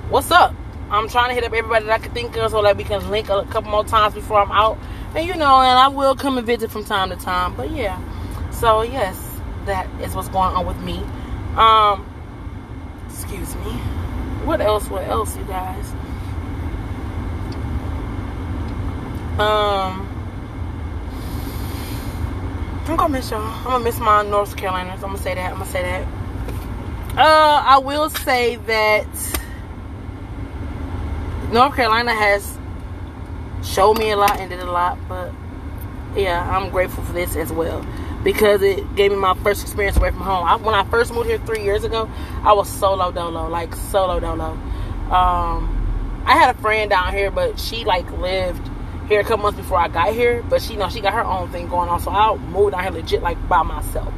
what's 0.09 0.30
up? 0.30 0.53
I'm 0.94 1.10
trying 1.10 1.30
to 1.30 1.34
hit 1.34 1.44
up 1.44 1.51
everybody 1.54 1.86
that 1.86 2.01
I 2.01 2.04
can 2.04 2.13
think 2.13 2.38
of 2.38 2.51
so 2.51 2.62
that 2.62 2.78
we 2.78 2.84
can 2.84 3.10
link 3.10 3.28
a 3.28 3.44
couple 3.45 3.72
more 3.72 3.84
times 3.84 4.13
before 4.13 4.40
I'm 4.40 4.51
out. 4.51 4.78
And 5.16 5.25
you 5.28 5.34
know, 5.34 5.60
and 5.60 5.80
I 5.80 5.88
will 5.88 6.16
come 6.16 6.38
and 6.38 6.45
visit 6.45 6.69
from 6.69 6.86
time 6.86 7.10
to 7.10 7.16
time. 7.16 7.56
But 7.56 7.72
yeah, 7.72 8.00
so 8.51 8.84
yes, 8.84 9.18
that 9.66 9.90
is 10.01 10.13
what's 10.13 10.30
going 10.30 10.54
on 10.56 10.68
with 10.68 10.80
me. 10.81 11.00
Um, 11.57 12.06
excuse 13.10 13.56
me. 13.56 13.72
What 14.45 14.62
else? 14.62 14.88
What 14.88 15.07
else, 15.07 15.36
you 15.36 15.44
guys? 15.45 15.90
Um, 19.40 20.07
I'm 22.86 22.95
gonna 22.98 23.10
miss 23.10 23.31
y'all. 23.31 23.42
I'm 23.42 23.63
gonna 23.63 23.84
miss 23.84 23.98
my 24.00 24.22
North 24.22 24.56
Carolina. 24.56 24.95
So 25.00 25.07
I'm 25.07 25.13
gonna 25.13 25.24
say 25.24 25.34
that. 25.34 25.51
I'm 25.54 25.57
gonna 25.57 25.72
say 25.72 25.81
that. 25.81 26.07
Uh, 27.18 27.63
I 27.66 27.80
will 27.80 28.12
say 28.12 28.57
that 28.57 29.07
North 31.54 31.76
Carolina 31.76 32.16
has 32.16 32.58
showed 33.64 34.00
me 34.00 34.10
a 34.10 34.18
lot 34.18 34.40
and 34.40 34.50
did 34.50 34.60
a 34.60 34.72
lot, 34.72 34.98
but 35.08 35.32
yeah, 36.16 36.50
I'm 36.50 36.72
grateful 36.72 37.04
for 37.04 37.14
this 37.14 37.36
as 37.36 37.52
well 37.52 37.86
because 38.24 38.64
it 38.64 38.96
gave 38.96 39.12
me 39.12 39.18
my 39.18 39.36
first 39.36 39.62
experience 39.62 39.96
away 39.96 40.10
from 40.10 40.22
home. 40.22 40.44
I, 40.48 40.56
when 40.56 40.74
I 40.74 40.84
first 40.86 41.14
moved 41.14 41.30
here 41.30 41.38
three 41.38 41.64
years 41.64 41.84
ago, 41.84 42.10
I 42.44 42.54
was 42.54 42.68
solo 42.68 43.12
dolo, 43.12 43.50
like 43.50 43.76
solo 43.76 44.20
dolo. 44.20 44.54
Um, 45.12 46.24
I 46.26 46.36
had 46.40 46.56
a 46.56 46.60
friend 46.60 46.90
down 46.90 47.14
here, 47.14 47.30
but 47.30 47.60
she 47.60 47.86
like 47.86 48.10
lived 48.14 48.68
here 49.08 49.20
a 49.20 49.24
couple 49.24 49.44
months 49.44 49.60
before 49.60 49.78
I 49.78 49.90
got 49.90 50.12
here. 50.12 50.44
But 50.50 50.60
she 50.60 50.74
you 50.74 50.80
know 50.80 50.90
she 50.90 51.02
got 51.02 51.14
her 51.14 51.24
own 51.24 51.52
thing 51.52 51.68
going 51.68 51.88
on, 51.88 52.00
so 52.00 52.10
I 52.10 52.36
moved 52.36 52.72
down 52.72 52.82
here 52.82 52.92
legit 52.92 53.22
like 53.22 53.38
by 53.48 53.62
myself, 53.62 54.12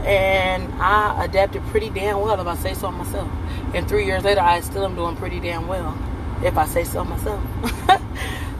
and 0.00 0.72
I 0.82 1.26
adapted 1.26 1.62
pretty 1.66 1.90
damn 1.90 2.22
well 2.22 2.40
if 2.40 2.46
I 2.48 2.56
say 2.56 2.74
so 2.74 2.90
myself. 2.90 3.30
And 3.72 3.88
three 3.88 4.04
years 4.04 4.24
later, 4.24 4.40
I 4.40 4.58
still 4.62 4.84
am 4.84 4.96
doing 4.96 5.14
pretty 5.14 5.38
damn 5.38 5.68
well 5.68 5.96
if 6.42 6.56
I 6.56 6.66
say 6.66 6.84
so 6.84 7.04
myself. 7.04 7.42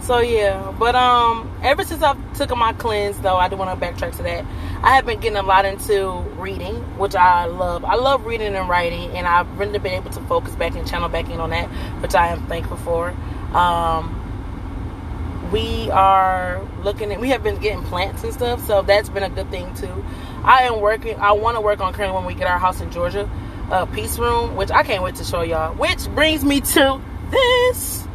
So 0.06 0.20
yeah, 0.20 0.72
but 0.78 0.94
um, 0.94 1.50
ever 1.64 1.82
since 1.82 2.00
I've 2.00 2.16
took 2.38 2.56
my 2.56 2.72
cleanse, 2.74 3.18
though, 3.18 3.34
I 3.34 3.48
do 3.48 3.56
want 3.56 3.76
to 3.76 3.86
backtrack 3.86 4.16
to 4.18 4.22
that. 4.22 4.44
I 4.84 4.94
have 4.94 5.04
been 5.04 5.18
getting 5.18 5.36
a 5.36 5.42
lot 5.42 5.64
into 5.64 6.10
reading, 6.38 6.76
which 6.96 7.16
I 7.16 7.46
love. 7.46 7.84
I 7.84 7.96
love 7.96 8.24
reading 8.24 8.54
and 8.54 8.68
writing, 8.68 9.10
and 9.16 9.26
I've 9.26 9.58
really 9.58 9.80
been 9.80 9.94
able 9.94 10.10
to 10.10 10.20
focus 10.20 10.54
back 10.54 10.76
and 10.76 10.86
channel 10.86 11.08
back 11.08 11.28
in 11.28 11.40
on 11.40 11.50
that, 11.50 11.68
which 12.00 12.14
I 12.14 12.28
am 12.28 12.46
thankful 12.46 12.76
for. 12.76 13.08
Um, 13.52 15.50
we 15.50 15.90
are 15.90 16.64
looking 16.84 17.10
at. 17.10 17.18
We 17.18 17.30
have 17.30 17.42
been 17.42 17.58
getting 17.58 17.82
plants 17.82 18.22
and 18.22 18.32
stuff, 18.32 18.64
so 18.64 18.82
that's 18.82 19.08
been 19.08 19.24
a 19.24 19.30
good 19.30 19.50
thing 19.50 19.74
too. 19.74 20.04
I 20.44 20.68
am 20.68 20.80
working. 20.80 21.18
I 21.18 21.32
want 21.32 21.56
to 21.56 21.60
work 21.60 21.80
on 21.80 21.92
currently 21.92 22.14
when 22.14 22.26
we 22.26 22.34
get 22.34 22.46
our 22.46 22.60
house 22.60 22.80
in 22.80 22.92
Georgia, 22.92 23.28
a 23.72 23.88
peace 23.88 24.20
room, 24.20 24.54
which 24.54 24.70
I 24.70 24.84
can't 24.84 25.02
wait 25.02 25.16
to 25.16 25.24
show 25.24 25.42
y'all. 25.42 25.74
Which 25.74 26.06
brings 26.10 26.44
me 26.44 26.60
to 26.60 27.00
this. 27.30 28.06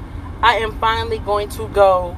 I 0.41 0.57
am 0.57 0.77
finally 0.79 1.19
going 1.19 1.49
to 1.49 1.67
go. 1.69 2.17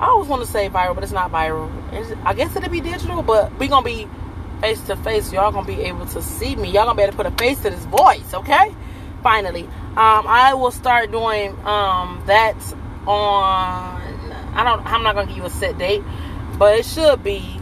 I 0.00 0.06
always 0.06 0.28
want 0.28 0.42
to 0.42 0.50
say 0.50 0.68
viral, 0.68 0.94
but 0.94 1.04
it's 1.04 1.12
not 1.12 1.30
viral. 1.30 1.70
It's, 1.92 2.10
I 2.24 2.34
guess 2.34 2.56
it'll 2.56 2.70
be 2.70 2.80
digital, 2.80 3.22
but 3.22 3.56
we're 3.58 3.68
gonna 3.68 3.84
be 3.84 4.08
face 4.60 4.80
to 4.82 4.96
face. 4.96 5.32
Y'all 5.32 5.52
gonna 5.52 5.66
be 5.66 5.82
able 5.82 6.06
to 6.06 6.22
see 6.22 6.56
me. 6.56 6.70
Y'all 6.70 6.86
gonna 6.86 6.96
be 6.96 7.02
able 7.02 7.12
to 7.12 7.16
put 7.16 7.26
a 7.26 7.30
face 7.32 7.58
to 7.62 7.70
this 7.70 7.84
voice. 7.84 8.34
Okay. 8.34 8.74
Finally, 9.22 9.64
um, 9.64 10.26
I 10.26 10.54
will 10.54 10.70
start 10.70 11.10
doing 11.10 11.50
um, 11.66 12.22
that 12.26 12.56
on. 13.06 14.00
I 14.54 14.64
don't. 14.64 14.84
I'm 14.86 15.02
not 15.02 15.14
gonna 15.14 15.26
give 15.26 15.36
you 15.36 15.44
a 15.44 15.50
set 15.50 15.76
date, 15.76 16.02
but 16.58 16.78
it 16.78 16.86
should 16.86 17.22
be 17.22 17.59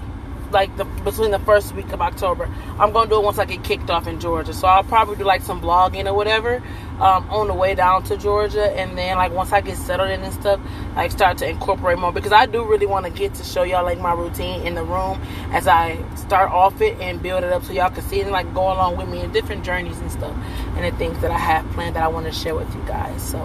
like 0.50 0.76
the 0.76 0.84
between 0.84 1.30
the 1.30 1.38
first 1.40 1.74
week 1.74 1.92
of 1.92 2.00
October. 2.00 2.48
I'm 2.78 2.92
gonna 2.92 3.08
do 3.08 3.16
it 3.20 3.24
once 3.24 3.38
I 3.38 3.44
get 3.44 3.64
kicked 3.64 3.90
off 3.90 4.06
in 4.06 4.20
Georgia. 4.20 4.52
So 4.52 4.66
I'll 4.66 4.84
probably 4.84 5.16
do 5.16 5.24
like 5.24 5.42
some 5.42 5.60
blogging 5.60 6.06
or 6.06 6.14
whatever 6.14 6.62
um, 7.00 7.28
on 7.30 7.48
the 7.48 7.54
way 7.54 7.74
down 7.74 8.02
to 8.04 8.16
Georgia, 8.16 8.64
and 8.76 8.96
then 8.96 9.16
like 9.16 9.32
once 9.32 9.52
I 9.52 9.60
get 9.60 9.76
settled 9.76 10.10
in 10.10 10.22
and 10.22 10.34
stuff, 10.34 10.60
like 10.96 11.10
start 11.10 11.38
to 11.38 11.48
incorporate 11.48 11.98
more 11.98 12.12
because 12.12 12.32
I 12.32 12.46
do 12.46 12.64
really 12.64 12.86
want 12.86 13.06
to 13.06 13.12
get 13.12 13.34
to 13.34 13.44
show 13.44 13.62
y'all 13.62 13.84
like 13.84 13.98
my 13.98 14.12
routine 14.12 14.66
in 14.66 14.74
the 14.74 14.84
room 14.84 15.20
as 15.52 15.66
I 15.68 16.02
start 16.16 16.50
off 16.50 16.80
it 16.80 16.98
and 17.00 17.22
build 17.22 17.44
it 17.44 17.52
up 17.52 17.64
so 17.64 17.72
y'all 17.72 17.90
can 17.90 18.02
see 18.02 18.20
and 18.20 18.30
like 18.30 18.52
go 18.54 18.62
along 18.62 18.96
with 18.96 19.08
me 19.08 19.20
in 19.20 19.32
different 19.32 19.64
journeys 19.64 19.98
and 19.98 20.10
stuff 20.10 20.36
and 20.76 20.84
the 20.84 20.96
things 20.98 21.18
that 21.20 21.30
I 21.30 21.38
have 21.38 21.68
planned 21.72 21.96
that 21.96 22.02
I 22.02 22.08
want 22.08 22.26
to 22.26 22.32
share 22.32 22.54
with 22.54 22.72
you 22.74 22.82
guys. 22.82 23.22
So 23.22 23.38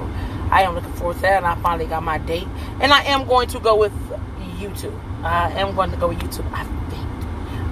I 0.53 0.61
am 0.61 0.75
looking 0.75 0.93
forward 0.93 1.15
to 1.15 1.21
that, 1.23 1.37
and 1.37 1.45
I 1.47 1.55
finally 1.61 1.87
got 1.87 2.03
my 2.03 2.19
date, 2.19 2.47
and 2.79 2.93
I 2.93 3.03
am 3.05 3.27
going 3.27 3.47
to 3.49 3.59
go 3.59 3.75
with 3.75 3.93
YouTube. 4.57 4.99
I 5.23 5.49
am 5.59 5.73
going 5.73 5.89
to 5.89 5.97
go 5.97 6.09
with 6.09 6.19
YouTube. 6.19 6.47
I 6.53 6.63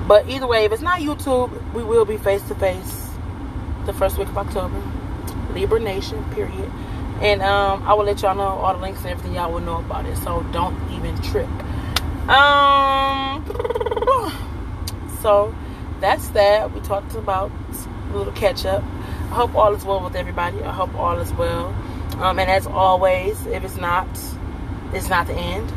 but 0.08 0.28
either 0.30 0.48
way, 0.48 0.66
if 0.66 0.72
it's 0.72 0.82
not 0.82 1.00
YouTube, 1.00 1.74
we 1.74 1.84
will 1.84 2.06
be 2.06 2.18
face 2.18 2.42
to 2.48 2.56
face 2.56 3.10
the 3.86 3.94
first 3.94 4.18
week 4.18 4.28
of 4.28 4.38
October. 4.38 4.82
Libra 5.54 5.80
Nation, 5.80 6.24
period. 6.32 6.72
And 7.22 7.42
um, 7.42 7.84
I 7.84 7.94
will 7.94 8.06
let 8.06 8.22
y'all 8.22 8.36
know 8.36 8.44
all 8.44 8.74
the 8.74 8.80
links 8.80 9.02
and 9.02 9.10
everything 9.10 9.36
y'all 9.36 9.52
will 9.52 9.60
know 9.60 9.78
about 9.78 10.06
it. 10.06 10.18
So 10.18 10.44
don't 10.52 10.76
even 10.92 11.16
trip. 11.22 11.48
Um, 12.28 13.46
so 15.22 15.54
that's 16.00 16.30
that. 16.30 16.74
We 16.74 16.82
talked 16.82 17.14
about 17.16 17.52
a 18.12 18.18
little 18.18 18.34
catch 18.34 18.66
up. 18.66 18.84
I 18.84 19.36
hope 19.36 19.56
all 19.56 19.74
is 19.74 19.86
well 19.86 20.04
with 20.04 20.16
everybody. 20.16 20.62
I 20.64 20.72
hope 20.72 20.96
all 20.96 21.20
is 21.20 21.32
well. 21.34 21.68
Um, 22.18 22.40
and 22.40 22.50
as 22.50 22.68
always, 22.68 23.46
if 23.46 23.64
it's 23.64 23.78
not, 23.78 24.08
it's 24.94 25.10
not 25.10 25.28
the 25.28 25.34
end. 25.34 25.72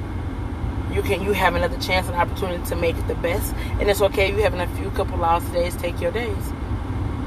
You 0.95 1.03
can 1.03 1.23
you 1.23 1.33
have 1.33 1.57
another 1.57 1.79
chance 1.81 2.07
and 2.07 2.15
opportunity 2.17 2.65
to 2.67 2.77
make 2.77 2.97
it 2.97 3.09
the 3.09 3.17
best, 3.17 3.53
and 3.81 3.91
it's 3.91 4.01
okay 4.01 4.31
if 4.31 4.37
you 4.37 4.43
having 4.43 4.61
a 4.61 4.69
few 4.77 4.91
couple 4.91 5.25
hours 5.25 5.43
days. 5.47 5.75
Take 5.77 6.01
your 6.01 6.13
days, 6.13 6.53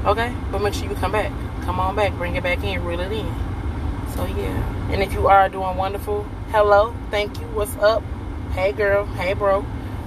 okay? 0.06 0.34
But 0.50 0.62
make 0.62 0.72
sure 0.72 0.88
you 0.88 0.94
come 0.94 1.12
back. 1.12 1.30
Come 1.64 1.78
on 1.78 1.94
back. 1.94 2.14
Bring 2.14 2.34
it 2.36 2.42
back 2.42 2.64
in. 2.64 2.82
Reel 2.82 3.00
it 3.00 3.12
in. 3.12 3.26
So 4.14 4.24
yeah. 4.24 4.90
And 4.90 5.02
if 5.02 5.12
you 5.12 5.26
are 5.26 5.50
doing 5.50 5.76
wonderful, 5.76 6.22
hello, 6.50 6.94
thank 7.10 7.38
you. 7.38 7.46
What's 7.48 7.76
up? 7.76 8.02
Hey 8.54 8.72
girl. 8.72 9.04
Hey 9.04 9.34
bro. 9.34 9.66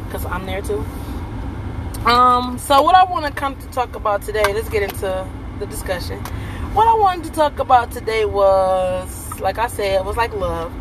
Cause 0.09 0.25
I'm 0.25 0.47
there 0.47 0.63
too. 0.63 0.83
Um. 2.05 2.57
So 2.57 2.81
what 2.81 2.95
I 2.95 3.03
want 3.03 3.27
to 3.27 3.31
come 3.31 3.55
to 3.57 3.67
talk 3.67 3.95
about 3.95 4.23
today. 4.23 4.53
Let's 4.53 4.69
get 4.69 4.81
into 4.81 5.27
the 5.59 5.67
discussion. 5.67 6.17
What 6.73 6.87
I 6.87 6.95
wanted 6.95 7.25
to 7.25 7.31
talk 7.31 7.59
about 7.59 7.91
today 7.91 8.25
was, 8.25 9.39
like 9.39 9.59
I 9.59 9.67
said, 9.67 10.01
it 10.01 10.05
was 10.05 10.17
like 10.17 10.33
love, 10.33 10.73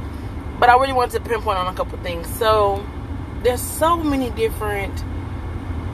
but 0.61 0.69
I 0.69 0.76
really 0.79 0.93
wanted 0.93 1.23
to 1.23 1.29
pinpoint 1.29 1.59
on 1.59 1.73
a 1.73 1.76
couple 1.76 1.99
things. 1.99 2.29
So 2.37 2.87
there's 3.43 3.62
so 3.62 3.97
many 3.97 4.31
different 4.31 5.02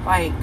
like 0.04 0.34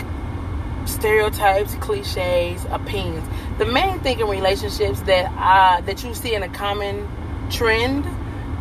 stereotypes, 0.85 1.75
cliches, 1.75 2.65
opinions. 2.71 3.27
The 3.57 3.65
main 3.65 3.99
thing 3.99 4.21
in 4.21 4.27
relationships 4.27 5.01
that 5.01 5.31
uh, 5.37 5.81
that 5.81 6.03
you 6.03 6.15
see 6.15 6.33
in 6.33 6.41
a 6.41 6.49
common 6.49 7.07
trend 7.49 8.05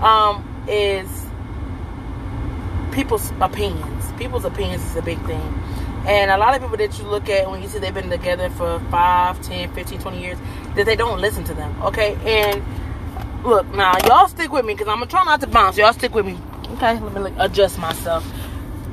um, 0.03 0.45
is 0.69 1.09
people's 2.93 3.33
opinions. 3.41 4.05
People's 4.19 4.45
opinions 4.45 4.85
is 4.85 4.97
a 4.97 5.03
big 5.03 5.25
thing. 5.27 5.59
And 6.05 6.33
a 6.33 6.37
lot 6.37 6.57
of 6.57 6.61
people 6.61 6.77
that 6.79 6.99
you 6.99 7.05
look 7.05 7.29
at 7.29 7.49
when 7.49 7.63
you 7.63 7.69
see 7.69 7.79
they've 7.79 7.95
been 7.95 8.11
together 8.11 8.51
for 8.51 8.81
5, 8.91 9.43
10, 9.43 9.73
15, 9.73 10.01
20 10.01 10.21
years, 10.21 10.39
that 10.75 10.85
they 10.85 10.97
don't 10.97 11.21
listen 11.21 11.45
to 11.45 11.55
them. 11.55 11.81
Okay? 11.83 12.17
And 12.25 12.61
look, 13.45 13.67
now 13.75 13.95
y'all 14.07 14.29
stick 14.29 14.53
with 14.53 14.65
me 14.65 14.75
because 14.75 14.89
I'm 14.89 15.01
to 15.01 15.07
try 15.07 15.25
not 15.25 15.41
to 15.41 15.47
bounce. 15.47 15.77
Y'all 15.77 15.93
stick 15.93 16.15
with 16.15 16.27
me. 16.27 16.39
Okay? 16.75 16.99
Let 16.99 17.15
me 17.15 17.33
adjust 17.39 17.79
myself. 17.79 18.27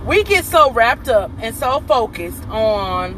We 0.06 0.24
get 0.24 0.46
so 0.46 0.72
wrapped 0.72 1.10
up 1.10 1.32
and 1.40 1.56
so 1.56 1.82
focused 1.82 2.44
on 2.50 3.14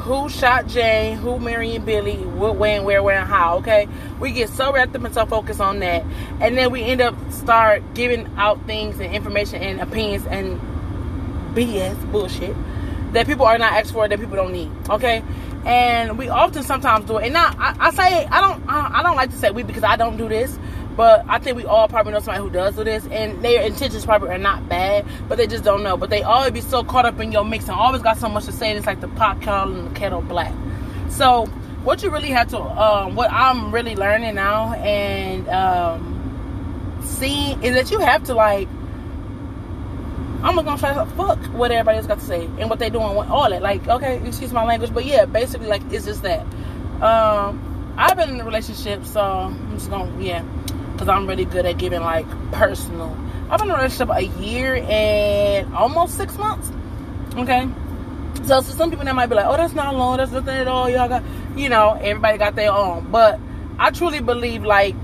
who 0.00 0.28
shot 0.28 0.66
Jane, 0.66 1.16
who 1.16 1.38
Marion 1.38 1.84
Billy, 1.84 2.16
what, 2.16 2.56
when, 2.56 2.84
where, 2.84 3.02
where, 3.02 3.18
and 3.18 3.28
how. 3.28 3.58
Okay, 3.58 3.86
we 4.18 4.32
get 4.32 4.48
so 4.48 4.72
wrapped 4.72 4.94
up 4.96 5.04
and 5.04 5.14
so 5.14 5.26
focused 5.26 5.60
on 5.60 5.80
that, 5.80 6.04
and 6.40 6.56
then 6.56 6.70
we 6.70 6.82
end 6.82 7.00
up 7.00 7.14
start 7.30 7.82
giving 7.94 8.26
out 8.36 8.64
things 8.66 8.98
and 8.98 9.14
information 9.14 9.62
and 9.62 9.80
opinions 9.80 10.26
and 10.26 10.60
BS 11.54 12.10
bullshit 12.10 12.56
that 13.12 13.26
people 13.26 13.44
are 13.44 13.58
not 13.58 13.72
asked 13.72 13.92
for 13.92 14.08
that 14.08 14.18
people 14.18 14.36
don't 14.36 14.52
need. 14.52 14.70
Okay, 14.88 15.22
and 15.64 16.18
we 16.18 16.28
often 16.28 16.62
sometimes 16.62 17.06
do 17.06 17.18
it. 17.18 17.24
And 17.24 17.34
now 17.34 17.54
I, 17.58 17.76
I 17.78 17.90
say 17.90 18.26
I 18.26 18.40
don't 18.40 18.68
I, 18.68 19.00
I 19.00 19.02
don't 19.02 19.16
like 19.16 19.30
to 19.30 19.36
say 19.36 19.50
we 19.50 19.62
because 19.62 19.84
I 19.84 19.96
don't 19.96 20.16
do 20.16 20.28
this. 20.28 20.58
But 20.96 21.24
I 21.28 21.38
think 21.38 21.56
we 21.56 21.64
all 21.64 21.88
probably 21.88 22.12
know 22.12 22.18
somebody 22.18 22.42
who 22.42 22.50
does 22.50 22.76
do 22.76 22.84
this, 22.84 23.06
and 23.06 23.42
their 23.42 23.62
intentions 23.62 24.04
probably 24.04 24.30
are 24.30 24.38
not 24.38 24.68
bad, 24.68 25.06
but 25.28 25.38
they 25.38 25.46
just 25.46 25.64
don't 25.64 25.82
know. 25.82 25.96
But 25.96 26.10
they 26.10 26.22
always 26.22 26.50
be 26.50 26.60
so 26.60 26.84
caught 26.84 27.06
up 27.06 27.18
in 27.20 27.32
your 27.32 27.44
mix 27.44 27.68
and 27.68 27.72
always 27.78 28.02
got 28.02 28.18
so 28.18 28.28
much 28.28 28.44
to 28.46 28.52
say. 28.52 28.68
And 28.68 28.76
it's 28.76 28.86
like 28.86 29.00
the 29.00 29.08
pot 29.08 29.46
and 29.46 29.86
the 29.86 29.98
kettle 29.98 30.20
black. 30.20 30.52
So 31.08 31.46
what 31.84 32.02
you 32.02 32.10
really 32.10 32.28
have 32.28 32.48
to, 32.48 32.58
um, 32.58 33.14
what 33.14 33.30
I'm 33.32 33.72
really 33.72 33.96
learning 33.96 34.34
now 34.34 34.74
and 34.74 35.48
um, 35.48 37.00
seeing 37.02 37.62
is 37.62 37.74
that 37.74 37.90
you 37.90 38.00
have 38.00 38.24
to 38.24 38.34
like 38.34 38.68
I'm 40.42 40.56
gonna 40.56 40.78
try 40.78 40.94
to 40.94 41.06
fuck 41.16 41.38
what 41.52 41.70
everybody 41.70 41.98
else 41.98 42.06
got 42.06 42.18
to 42.18 42.24
say 42.24 42.44
and 42.58 42.70
what 42.70 42.78
they 42.78 42.88
doing, 42.90 43.14
with 43.14 43.28
all 43.28 43.50
that. 43.50 43.62
Like, 43.62 43.86
okay, 43.86 44.20
excuse 44.26 44.52
my 44.52 44.64
language, 44.64 44.92
but 44.94 45.04
yeah, 45.04 45.26
basically, 45.26 45.66
like, 45.66 45.82
it's 45.92 46.06
just 46.06 46.22
that. 46.22 46.40
Um, 47.02 47.94
I've 47.96 48.16
been 48.16 48.30
in 48.30 48.40
a 48.40 48.44
relationship, 48.44 49.04
so 49.04 49.20
I'm 49.20 49.74
just 49.74 49.90
gonna, 49.90 50.22
yeah, 50.22 50.42
because 50.92 51.08
I'm 51.08 51.26
really 51.26 51.44
good 51.44 51.66
at 51.66 51.78
giving 51.78 52.00
like 52.00 52.26
personal. 52.52 53.16
I've 53.50 53.58
been 53.58 53.68
in 53.68 53.74
a 53.74 53.78
relationship 53.78 54.08
a 54.14 54.22
year 54.40 54.76
and 54.88 55.74
almost 55.74 56.16
six 56.16 56.36
months. 56.38 56.70
Okay, 57.36 57.68
so, 58.44 58.60
so 58.60 58.72
some 58.74 58.90
people 58.90 59.04
that 59.04 59.14
might 59.14 59.26
be 59.26 59.34
like, 59.34 59.46
oh, 59.46 59.56
that's 59.56 59.74
not 59.74 59.94
long, 59.94 60.16
that's 60.16 60.32
nothing 60.32 60.56
at 60.56 60.68
all. 60.68 60.88
Y'all 60.88 61.08
got, 61.08 61.22
you 61.56 61.68
know, 61.68 61.92
everybody 62.00 62.38
got 62.38 62.54
their 62.56 62.72
own, 62.72 63.10
but 63.10 63.38
I 63.78 63.90
truly 63.90 64.20
believe 64.20 64.64
like 64.64 64.94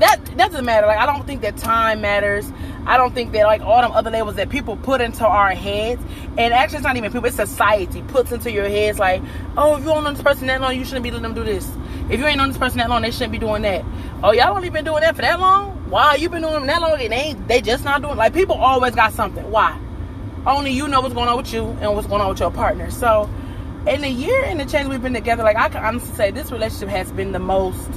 that, 0.00 0.24
that 0.24 0.50
doesn't 0.50 0.64
matter. 0.64 0.86
Like, 0.86 0.98
I 0.98 1.06
don't 1.06 1.26
think 1.26 1.42
that 1.42 1.56
time 1.56 2.00
matters. 2.00 2.50
I 2.86 2.96
don't 2.96 3.14
think 3.14 3.32
that 3.32 3.44
like 3.44 3.60
all 3.60 3.82
them 3.82 3.92
other 3.92 4.10
labels 4.10 4.36
that 4.36 4.48
people 4.48 4.76
put 4.76 5.00
into 5.00 5.26
our 5.26 5.50
heads, 5.50 6.00
and 6.38 6.54
actually 6.54 6.78
it's 6.78 6.84
not 6.84 6.96
even 6.96 7.12
people, 7.12 7.26
it's 7.26 7.36
society 7.36 8.02
puts 8.08 8.32
into 8.32 8.50
your 8.50 8.68
heads 8.68 8.98
like, 8.98 9.22
oh, 9.56 9.76
if 9.76 9.80
you 9.80 9.90
don't 9.90 10.04
know 10.04 10.12
this 10.12 10.22
person 10.22 10.46
that 10.46 10.60
long, 10.60 10.74
you 10.76 10.84
shouldn't 10.84 11.02
be 11.02 11.10
letting 11.10 11.22
them 11.22 11.34
do 11.34 11.44
this. 11.44 11.70
If 12.10 12.18
you 12.18 12.26
ain't 12.26 12.38
known 12.38 12.48
this 12.48 12.56
person 12.56 12.78
that 12.78 12.88
long, 12.88 13.02
they 13.02 13.10
shouldn't 13.10 13.32
be 13.32 13.38
doing 13.38 13.62
that. 13.62 13.84
Oh, 14.22 14.32
y'all 14.32 14.56
only 14.56 14.70
been 14.70 14.84
doing 14.84 15.02
that 15.02 15.14
for 15.14 15.22
that 15.22 15.38
long? 15.38 15.90
Why 15.90 16.14
you 16.14 16.30
been 16.30 16.42
doing 16.42 16.54
them 16.54 16.66
that 16.66 16.80
long 16.80 17.00
and 17.00 17.12
they 17.12 17.16
ain't, 17.16 17.48
they 17.48 17.60
just 17.60 17.84
not 17.84 18.00
doing 18.00 18.16
like 18.16 18.32
people 18.32 18.56
always 18.56 18.94
got 18.94 19.12
something. 19.12 19.50
Why? 19.50 19.78
Only 20.46 20.70
you 20.70 20.88
know 20.88 21.02
what's 21.02 21.14
going 21.14 21.28
on 21.28 21.36
with 21.36 21.52
you 21.52 21.64
and 21.80 21.94
what's 21.94 22.06
going 22.06 22.22
on 22.22 22.30
with 22.30 22.40
your 22.40 22.50
partner. 22.50 22.90
So 22.90 23.28
in 23.86 24.00
the 24.00 24.08
year 24.08 24.44
and 24.44 24.58
the 24.58 24.64
change 24.64 24.88
we've 24.88 25.02
been 25.02 25.12
together, 25.14 25.42
like 25.42 25.56
I 25.56 25.68
can 25.68 25.84
honestly 25.84 26.14
say 26.14 26.30
this 26.30 26.50
relationship 26.50 26.88
has 26.88 27.12
been 27.12 27.32
the 27.32 27.38
most 27.38 27.90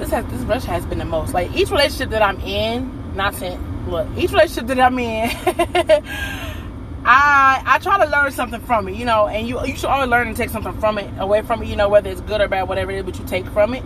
this 0.00 0.10
has 0.10 0.24
this 0.26 0.40
relationship 0.42 0.70
has 0.70 0.86
been 0.86 0.98
the 0.98 1.04
most. 1.04 1.34
Like 1.34 1.54
each 1.54 1.70
relationship 1.70 2.10
that 2.10 2.22
I'm 2.22 2.40
in, 2.40 3.14
not 3.14 3.34
saying 3.34 3.86
look, 3.88 4.08
each 4.16 4.32
relationship 4.32 4.66
that 4.68 4.80
I'm 4.80 4.98
in, 4.98 5.30
I 7.04 7.62
I 7.64 7.78
try 7.78 8.04
to 8.04 8.10
learn 8.10 8.32
something 8.32 8.60
from 8.60 8.88
it, 8.88 8.96
you 8.96 9.04
know, 9.04 9.26
and 9.26 9.46
you 9.46 9.64
you 9.66 9.76
should 9.76 9.86
always 9.86 10.08
learn 10.08 10.28
and 10.28 10.36
take 10.36 10.50
something 10.50 10.78
from 10.80 10.98
it, 10.98 11.10
away 11.18 11.42
from 11.42 11.62
it, 11.62 11.68
you 11.68 11.76
know, 11.76 11.88
whether 11.88 12.10
it's 12.10 12.20
good 12.22 12.40
or 12.40 12.48
bad, 12.48 12.68
whatever 12.68 12.90
it 12.90 12.98
is, 12.98 13.04
but 13.04 13.18
you 13.18 13.24
take 13.26 13.46
from 13.46 13.74
it, 13.74 13.84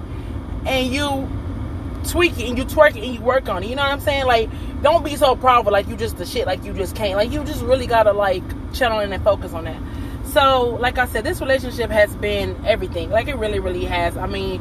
and 0.67 0.93
you 0.93 1.29
tweak 2.05 2.39
it 2.39 2.49
and 2.49 2.59
you 2.59 2.65
twerk 2.65 2.97
it 2.97 3.05
and 3.05 3.15
you 3.15 3.21
work 3.21 3.49
on 3.49 3.63
it. 3.63 3.69
You 3.69 3.77
know 3.77 3.83
what 3.83 3.93
I'm 3.93 4.01
saying? 4.01 4.27
Like, 4.27 4.51
don't 4.83 5.05
be 5.05 5.17
so 5.17 5.37
proud 5.37 5.67
of 5.67 5.73
like 5.73 5.89
you 5.89 5.97
just 5.97 6.19
the 6.19 6.27
shit, 6.27 6.47
like 6.47 6.65
you 6.65 6.73
just 6.73 6.95
can't. 6.95 7.17
Like 7.17 7.33
you 7.33 7.43
just 7.45 7.63
really 7.63 7.87
gotta 7.87 8.13
like 8.13 8.43
channel 8.73 9.01
in 9.01 9.13
and 9.13 9.25
focus 9.25 9.53
on 9.53 9.65
that. 9.65 9.81
So, 10.27 10.77
like 10.81 10.99
I 10.99 11.07
said, 11.07 11.25
this 11.25 11.41
relationship 11.41 11.91
has 11.91 12.15
been 12.17 12.57
everything. 12.67 13.11
Like 13.11 13.29
it 13.29 13.37
really, 13.37 13.61
really 13.61 13.85
has. 13.85 14.17
I 14.17 14.27
mean, 14.27 14.61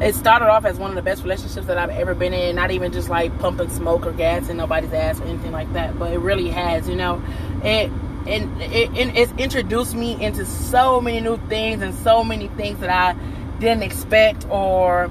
it 0.00 0.14
started 0.14 0.46
off 0.46 0.64
as 0.64 0.78
one 0.78 0.90
of 0.90 0.96
the 0.96 1.02
best 1.02 1.22
relationships 1.22 1.66
that 1.66 1.78
I've 1.78 1.90
ever 1.90 2.14
been 2.14 2.32
in. 2.32 2.56
Not 2.56 2.70
even 2.70 2.92
just 2.92 3.08
like 3.08 3.36
pumping 3.38 3.70
smoke 3.70 4.06
or 4.06 4.12
gas 4.12 4.48
in 4.48 4.56
nobody's 4.56 4.92
ass 4.92 5.20
or 5.20 5.24
anything 5.24 5.52
like 5.52 5.72
that, 5.74 5.98
but 5.98 6.12
it 6.12 6.18
really 6.18 6.48
has, 6.48 6.88
you 6.88 6.96
know. 6.96 7.22
It 7.62 7.90
and 8.26 8.62
it, 8.62 8.90
it, 8.96 9.16
it's 9.16 9.32
introduced 9.32 9.94
me 9.94 10.22
into 10.22 10.46
so 10.46 11.00
many 11.00 11.20
new 11.20 11.38
things 11.48 11.82
and 11.82 11.94
so 11.94 12.22
many 12.22 12.48
things 12.48 12.78
that 12.80 12.90
I 12.90 13.18
didn't 13.58 13.82
expect 13.82 14.46
or 14.48 15.10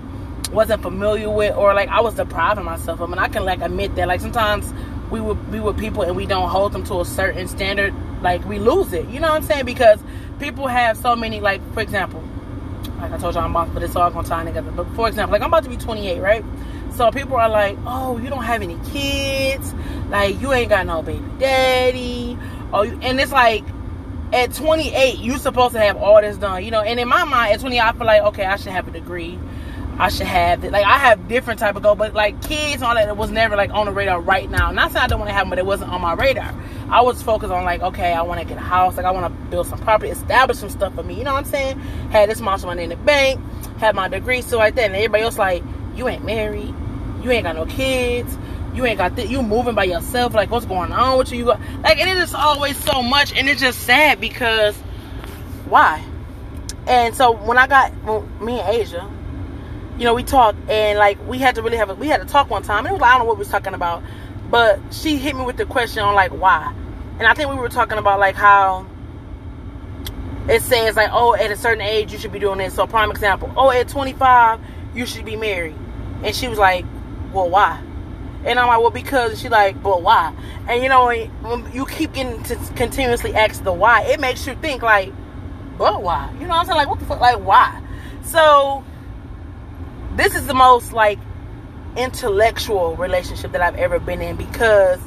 wasn't 0.52 0.82
familiar 0.82 1.30
with 1.30 1.56
or 1.56 1.74
like 1.74 1.90
I 1.90 2.02
was 2.02 2.16
depriving 2.16 2.66
myself 2.66 3.00
of. 3.02 3.12
And 3.12 3.20
I 3.20 3.28
can 3.28 3.44
like 3.44 3.62
admit 3.62 3.96
that 3.96 4.08
like 4.08 4.22
sometimes 4.22 4.74
we 5.10 5.20
would 5.20 5.52
be 5.52 5.60
with 5.60 5.78
people 5.78 6.04
and 6.04 6.16
we 6.16 6.26
don't 6.26 6.50
hold 6.50 6.72
them 6.72 6.84
to 6.86 7.02
a 7.02 7.06
certain 7.06 7.48
standard, 7.48 7.94
like 8.22 8.46
we 8.46 8.60
lose 8.60 8.94
it. 8.94 9.08
You 9.10 9.20
know 9.20 9.30
what 9.30 9.42
I'm 9.42 9.44
saying? 9.44 9.66
Because 9.66 10.00
people 10.40 10.68
have 10.68 10.98
so 10.98 11.16
many 11.16 11.42
like 11.42 11.62
for 11.74 11.82
example, 11.82 12.24
like 13.00 13.12
I 13.12 13.18
told 13.18 13.36
y'all, 13.36 13.44
I'm 13.44 13.52
about, 13.52 13.74
but 13.74 13.84
it's 13.84 13.96
all 13.96 14.10
gonna 14.12 14.28
tie 14.28 14.44
together. 14.44 14.72
But 14.72 14.88
for 14.96 15.08
example, 15.08 15.34
like 15.34 15.42
I'm 15.42 15.48
about 15.48 15.64
to 15.64 15.70
be 15.70 15.78
28, 15.78 16.20
right? 16.20 16.44
So 16.96 17.10
people 17.12 17.38
are 17.38 17.50
like, 17.50 17.78
"Oh, 17.86 18.18
you 18.18 18.30
don't 18.30 18.44
have 18.44 18.62
any 18.62 18.78
kids, 18.92 19.74
like 20.10 20.40
you 20.42 20.52
ain't 20.54 20.70
got 20.70 20.86
no 20.86 21.02
baby 21.02 21.26
daddy." 21.40 22.38
Oh, 22.74 22.84
and 22.84 23.20
it's 23.20 23.32
like 23.32 23.64
at 24.34 24.54
28, 24.54 25.20
you're 25.20 25.38
supposed 25.38 25.74
to 25.74 25.80
have 25.80 25.98
all 25.98 26.22
this 26.22 26.38
done, 26.38 26.64
you 26.64 26.72
know. 26.72 26.82
And 26.82 27.00
in 27.00 27.08
my 27.08 27.24
mind, 27.26 27.54
at 27.54 27.60
20, 27.60 27.80
I 27.80 27.92
feel 27.94 28.06
like, 28.06 28.22
okay, 28.24 28.46
I 28.46 28.56
should 28.56 28.72
have 28.72 28.88
a 28.88 28.92
degree. 28.92 29.38
I 30.00 30.10
should 30.10 30.28
have 30.28 30.64
it. 30.64 30.72
Like 30.72 30.86
I 30.86 30.98
have 30.98 31.28
different 31.28 31.60
type 31.60 31.76
of 31.76 31.84
goal, 31.84 31.96
but 31.96 32.14
like 32.14 32.42
kids 32.42 32.76
and 32.76 32.84
all 32.84 32.96
that, 32.96 33.08
it 33.08 33.18
was 33.18 33.30
never 33.30 33.56
like 33.56 33.72
on 33.72 33.86
the 33.86 33.92
radar 33.92 34.22
right 34.22 34.50
now. 34.50 34.72
Not 34.72 34.92
saying 34.92 35.04
I 35.04 35.08
don't 35.08 35.20
want 35.20 35.30
to 35.30 35.34
have 35.34 35.44
them, 35.44 35.50
but 35.50 35.60
it 35.60 35.66
wasn't 35.66 35.92
on 35.92 36.02
my 36.02 36.14
radar. 36.14 36.54
I 36.92 37.00
was 37.00 37.24
focused 37.24 37.54
on 37.54 37.64
like, 37.64 37.82
okay, 37.82 38.12
I 38.12 38.22
want 38.22 38.42
to 38.42 38.46
get 38.46 38.58
a 38.58 38.62
house, 38.62 38.98
like 38.98 39.06
I 39.06 39.12
want 39.12 39.34
to 39.34 39.50
build 39.50 39.66
some 39.66 39.80
property, 39.80 40.12
establish 40.12 40.58
some 40.58 40.70
stuff 40.70 40.94
for 40.94 41.04
me. 41.04 41.18
You 41.18 41.24
know 41.24 41.32
what 41.32 41.46
I'm 41.46 41.52
saying? 41.52 41.80
Had 42.10 42.30
this 42.30 42.42
much 42.42 42.64
money 42.64 42.84
in 42.84 42.90
the 42.90 42.98
bank, 42.98 43.40
had 43.78 43.96
my 43.96 44.10
degree, 44.10 44.42
so 44.42 44.58
like 44.58 44.76
that. 44.76 44.88
And 44.88 44.96
everybody 44.96 45.24
else 45.24 45.38
like, 45.38 45.64
you 45.96 46.10
ain't 46.10 46.26
married, 46.26 46.76
you 47.24 47.32
ain't 47.32 47.46
got 47.46 47.56
no 47.56 47.66
kids, 47.66 48.38
you 48.76 48.86
ain't 48.86 48.98
got 48.98 49.16
th- 49.16 49.30
you 49.30 49.42
moving 49.42 49.74
by 49.74 49.86
yourself. 49.86 50.34
Like 50.34 50.52
what's 50.52 50.66
going 50.66 50.92
on 50.92 51.18
with 51.18 51.32
you? 51.32 51.40
You 51.40 51.46
got 51.46 51.62
like, 51.82 51.98
and 51.98 52.10
it 52.10 52.18
is 52.18 52.34
always 52.34 52.76
so 52.84 53.02
much, 53.02 53.34
and 53.34 53.48
it's 53.48 53.62
just 53.62 53.80
sad 53.80 54.20
because 54.20 54.76
why? 55.70 56.04
And 56.88 57.16
so 57.16 57.32
when 57.32 57.58
I 57.58 57.68
got 57.68 57.94
well, 58.04 58.28
me 58.42 58.60
and 58.60 58.70
Asia 58.70 59.10
you 60.02 60.06
know, 60.06 60.16
we 60.16 60.24
talked 60.24 60.58
and 60.68 60.98
like 60.98 61.24
we 61.28 61.38
had 61.38 61.54
to 61.56 61.62
really 61.62 61.78
have 61.78 61.92
a, 61.92 61.94
we 61.94 62.08
had 62.08 62.22
to 62.22 62.26
talk 62.28 62.50
one 62.50 62.64
time. 62.64 62.80
And 62.80 62.88
it 62.88 62.94
was 62.94 63.02
like, 63.02 63.12
I 63.12 63.18
don't 63.18 63.20
know 63.20 63.26
what 63.26 63.38
we 63.38 63.42
was 63.42 63.50
talking 63.50 63.76
about, 63.76 64.02
but 64.52 64.80
she 64.92 65.18
hit 65.18 65.36
me 65.36 65.44
with 65.44 65.58
the 65.58 65.66
question 65.66 66.04
on 66.04 66.14
like 66.14 66.32
why, 66.32 66.74
and 67.18 67.28
I 67.28 67.34
think 67.34 67.50
we 67.50 67.56
were 67.56 67.70
talking 67.70 67.98
about 67.98 68.20
like 68.20 68.36
how 68.36 68.86
it 70.50 70.62
says 70.62 70.96
like 70.96 71.10
oh 71.12 71.34
at 71.36 71.50
a 71.50 71.56
certain 71.56 71.82
age 71.82 72.12
you 72.12 72.20
should 72.20 72.34
be 72.34 72.40
doing 72.40 72.60
this. 72.60 72.76
So 72.76 72.86
prime 72.86 73.10
example, 73.10 73.52
oh 73.56 73.72
at 73.72 73.88
25 73.88 74.60
you 74.94 75.06
should 75.06 75.26
be 75.26 75.38
married, 75.38 75.76
and 76.24 76.36
she 76.36 76.48
was 76.48 76.60
like, 76.60 76.86
well 77.34 77.50
why? 77.50 77.82
And 78.44 78.60
I'm 78.60 78.68
like, 78.68 78.80
well, 78.80 78.90
because 78.90 79.40
she's 79.40 79.52
like, 79.52 79.82
but 79.84 80.02
why? 80.02 80.34
And 80.68 80.82
you 80.82 80.90
know, 80.90 81.06
when 81.06 81.72
you 81.74 81.86
keep 81.86 82.14
getting 82.14 82.42
to 82.44 82.56
continuously 82.76 83.36
ask 83.36 83.64
the 83.64 83.72
why, 83.72 84.04
it 84.04 84.20
makes 84.20 84.46
you 84.48 84.56
think 84.56 84.82
like, 84.82 85.14
but 85.78 86.02
why? 86.02 86.32
You 86.34 86.42
know 86.42 86.50
what 86.50 86.58
I'm 86.58 86.66
saying? 86.66 86.78
Like, 86.78 86.90
what 86.90 87.00
the 87.00 87.06
fuck? 87.06 87.20
Like, 87.20 87.40
why? 87.40 87.82
So, 88.24 88.84
this 90.16 90.36
is 90.36 90.48
the 90.48 90.54
most 90.54 90.92
like 90.92 91.20
intellectual 91.98 92.96
relationship 92.96 93.52
that 93.52 93.62
I've 93.62 93.76
ever 93.76 94.00
been 94.00 94.22
in 94.22 94.36
because 94.36 95.00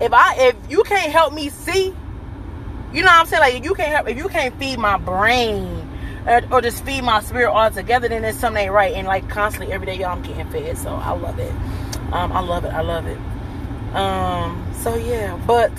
if 0.00 0.12
I 0.12 0.34
if 0.36 0.56
you 0.68 0.82
can't 0.82 1.10
help 1.10 1.32
me 1.32 1.48
see, 1.48 1.94
you 2.92 3.02
know 3.02 3.08
what 3.08 3.20
I'm 3.20 3.26
saying? 3.26 3.40
Like, 3.40 3.54
if 3.54 3.64
you 3.64 3.74
can't 3.74 3.92
help, 3.92 4.08
if 4.08 4.16
you 4.16 4.28
can't 4.28 4.58
feed 4.58 4.78
my 4.78 4.98
brain 4.98 5.88
or, 6.26 6.42
or 6.50 6.60
just 6.60 6.84
feed 6.84 7.02
my 7.02 7.20
spirit 7.20 7.50
all 7.50 7.70
together, 7.70 8.08
then 8.08 8.22
there's 8.22 8.36
something 8.38 8.64
ain't 8.64 8.72
right. 8.72 8.94
And 8.94 9.06
like 9.06 9.28
constantly 9.28 9.72
every 9.72 9.86
day, 9.86 9.96
y'all, 9.96 10.10
I'm 10.10 10.22
getting 10.22 10.48
fed. 10.50 10.76
So 10.78 10.90
I 10.90 11.12
love 11.12 11.38
it. 11.38 11.52
Um, 12.12 12.32
I 12.32 12.40
love 12.40 12.64
it. 12.64 12.72
I 12.72 12.82
love 12.82 13.06
it. 13.06 13.18
Um, 13.94 14.74
so 14.82 14.94
yeah, 14.96 15.40
but 15.46 15.72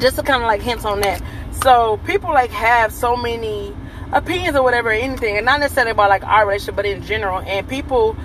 just 0.00 0.16
to 0.16 0.22
kind 0.22 0.42
of 0.42 0.46
like 0.46 0.62
hints 0.62 0.84
on 0.84 1.00
that. 1.00 1.22
So 1.62 1.98
people 2.04 2.30
like 2.30 2.50
have 2.50 2.92
so 2.92 3.16
many 3.16 3.74
opinions 4.12 4.56
or 4.56 4.62
whatever, 4.62 4.90
anything, 4.90 5.36
and 5.36 5.44
not 5.44 5.60
necessarily 5.60 5.92
about 5.92 6.10
like 6.10 6.24
our 6.24 6.46
relationship, 6.46 6.76
but 6.76 6.86
in 6.86 7.02
general. 7.02 7.40
And 7.40 7.68
people 7.68 8.16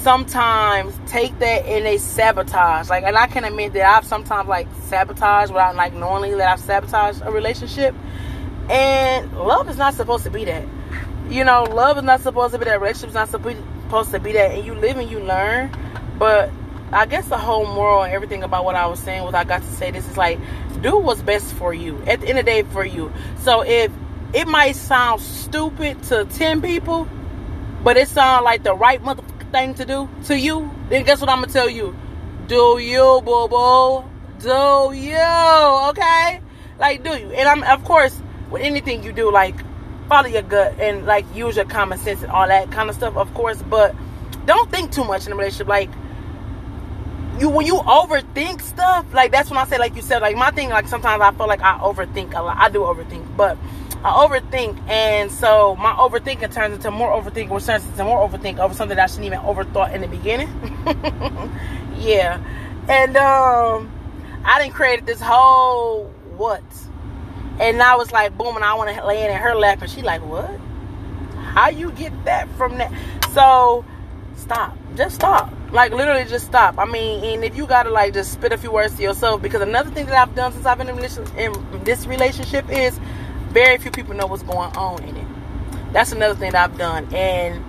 sometimes 0.00 0.98
take 1.06 1.38
that 1.40 1.64
and 1.66 1.84
they 1.84 1.98
sabotage. 1.98 2.88
Like, 2.88 3.04
and 3.04 3.16
I 3.16 3.26
can 3.26 3.44
admit 3.44 3.72
that 3.74 3.84
I've 3.84 4.06
sometimes 4.06 4.48
like 4.48 4.66
sabotaged 4.84 5.52
without 5.52 5.76
like 5.76 5.92
knowingly 5.92 6.34
that 6.34 6.52
I've 6.52 6.60
sabotaged 6.60 7.22
a 7.22 7.30
relationship. 7.30 7.94
And 8.68 9.32
love 9.36 9.68
is 9.68 9.76
not 9.76 9.94
supposed 9.94 10.24
to 10.24 10.30
be 10.30 10.44
that. 10.44 10.64
You 11.28 11.44
know, 11.44 11.64
love 11.64 11.98
is 11.98 12.04
not 12.04 12.20
supposed 12.20 12.52
to 12.52 12.58
be 12.58 12.64
that. 12.64 12.80
Relationship 12.80 13.08
is 13.08 13.14
not 13.14 13.28
supposed 13.28 14.10
to 14.12 14.20
be 14.20 14.32
that. 14.32 14.52
And 14.52 14.64
you 14.64 14.74
live 14.74 14.96
and 14.96 15.10
you 15.10 15.20
learn. 15.20 15.70
But 16.18 16.50
I 16.92 17.06
guess 17.06 17.28
the 17.28 17.38
whole 17.38 17.66
moral 17.66 18.02
and 18.02 18.12
everything 18.12 18.42
about 18.42 18.64
what 18.64 18.74
I 18.74 18.86
was 18.86 18.98
saying 19.00 19.22
was 19.24 19.34
I 19.34 19.44
got 19.44 19.62
to 19.62 19.68
say 19.68 19.90
this 19.90 20.08
is 20.08 20.16
like 20.16 20.38
do 20.80 20.96
what's 20.96 21.22
best 21.22 21.52
for 21.54 21.74
you. 21.74 22.02
At 22.06 22.20
the 22.20 22.28
end 22.28 22.38
of 22.38 22.44
the 22.44 22.50
day, 22.50 22.62
for 22.62 22.84
you. 22.84 23.12
So 23.40 23.62
if 23.62 23.92
it 24.32 24.48
might 24.48 24.76
sound 24.76 25.20
stupid 25.20 26.02
to 26.04 26.24
ten 26.24 26.62
people, 26.62 27.08
but 27.84 27.96
it 27.96 28.08
sounds 28.08 28.44
like 28.44 28.62
the 28.62 28.74
right 28.74 29.02
thing 29.50 29.74
to 29.74 29.84
do 29.84 30.08
to 30.24 30.38
you, 30.38 30.70
then 30.88 31.04
guess 31.04 31.20
what 31.20 31.30
I'm 31.30 31.40
gonna 31.40 31.52
tell 31.52 31.68
you? 31.68 31.96
Do 32.46 32.78
you, 32.78 33.20
boo 33.24 33.48
boo? 33.48 34.04
Do 34.40 34.92
you? 34.96 35.88
Okay? 35.90 36.40
Like, 36.78 37.02
do 37.02 37.10
you? 37.10 37.30
And 37.32 37.48
I'm 37.48 37.62
of 37.64 37.84
course 37.84 38.20
with 38.50 38.62
anything 38.62 39.02
you 39.02 39.12
do, 39.12 39.30
like 39.30 39.54
follow 40.08 40.26
your 40.26 40.42
gut 40.42 40.78
and 40.80 41.06
like 41.06 41.24
use 41.34 41.54
your 41.54 41.64
common 41.64 41.96
sense 41.98 42.22
and 42.22 42.32
all 42.32 42.48
that 42.48 42.70
kind 42.72 42.88
of 42.90 42.96
stuff, 42.96 43.16
of 43.16 43.32
course. 43.34 43.62
But 43.62 43.94
don't 44.46 44.70
think 44.70 44.92
too 44.92 45.04
much 45.04 45.26
in 45.26 45.32
a 45.32 45.36
relationship. 45.36 45.68
Like 45.68 45.90
you 47.38 47.48
when 47.48 47.66
you 47.66 47.76
overthink 47.76 48.60
stuff, 48.60 49.06
like 49.14 49.30
that's 49.32 49.50
when 49.50 49.58
I 49.58 49.64
say, 49.66 49.78
like 49.78 49.94
you 49.96 50.02
said, 50.02 50.20
like 50.20 50.36
my 50.36 50.50
thing, 50.50 50.70
like 50.70 50.88
sometimes 50.88 51.22
I 51.22 51.30
feel 51.32 51.46
like 51.46 51.62
I 51.62 51.78
overthink 51.78 52.34
a 52.34 52.42
lot. 52.42 52.56
I 52.58 52.68
do 52.68 52.80
overthink, 52.80 53.36
but 53.36 53.56
I 54.02 54.26
overthink, 54.26 54.80
and 54.88 55.30
so 55.30 55.76
my 55.76 55.92
overthinking 55.92 56.52
turns 56.54 56.74
into 56.74 56.90
more 56.90 57.10
overthinking, 57.10 57.50
which 57.50 57.66
turns 57.66 57.86
into 57.86 58.04
more 58.04 58.26
overthink 58.26 58.58
over 58.58 58.72
something 58.72 58.96
that 58.96 59.04
I 59.04 59.06
shouldn't 59.06 59.26
even 59.26 59.40
overthought 59.40 59.94
in 59.94 60.00
the 60.00 60.08
beginning. 60.08 60.48
yeah, 61.98 62.42
and 62.88 63.16
um, 63.16 63.92
I 64.44 64.62
didn't 64.62 64.74
create 64.74 65.04
this 65.04 65.20
whole 65.20 66.06
what 66.36 66.62
and 67.60 67.82
I 67.82 67.94
was 67.94 68.10
like 68.10 68.36
boom, 68.36 68.56
and 68.56 68.64
I 68.64 68.74
want 68.74 68.94
to 68.96 69.06
lay 69.06 69.24
in 69.24 69.36
her 69.36 69.54
lap, 69.54 69.82
and 69.82 69.90
she 69.90 70.02
like, 70.02 70.24
what? 70.24 70.50
How 71.36 71.68
you 71.68 71.92
get 71.92 72.12
that 72.24 72.48
from 72.56 72.78
that? 72.78 72.90
So 73.32 73.84
stop. 74.36 74.76
Just 74.96 75.16
stop. 75.16 75.52
Like 75.70 75.92
literally, 75.92 76.24
just 76.24 76.46
stop. 76.46 76.78
I 76.78 76.86
mean, 76.86 77.22
and 77.22 77.44
if 77.44 77.56
you 77.56 77.66
gotta 77.66 77.90
like 77.90 78.14
just 78.14 78.32
spit 78.32 78.52
a 78.52 78.58
few 78.58 78.72
words 78.72 78.96
to 78.96 79.02
yourself, 79.02 79.42
because 79.42 79.60
another 79.60 79.90
thing 79.90 80.06
that 80.06 80.16
I've 80.16 80.34
done 80.34 80.52
since 80.52 80.64
I've 80.64 80.78
been 80.78 80.88
in, 80.88 80.98
in 81.38 81.84
this 81.84 82.06
relationship 82.06 82.68
is 82.70 82.98
very 83.50 83.78
few 83.78 83.90
people 83.90 84.14
know 84.14 84.26
what's 84.26 84.42
going 84.42 84.76
on 84.76 85.02
in 85.04 85.16
it. 85.16 85.26
That's 85.92 86.12
another 86.12 86.34
thing 86.34 86.52
that 86.52 86.70
I've 86.70 86.78
done, 86.78 87.12
and 87.14 87.62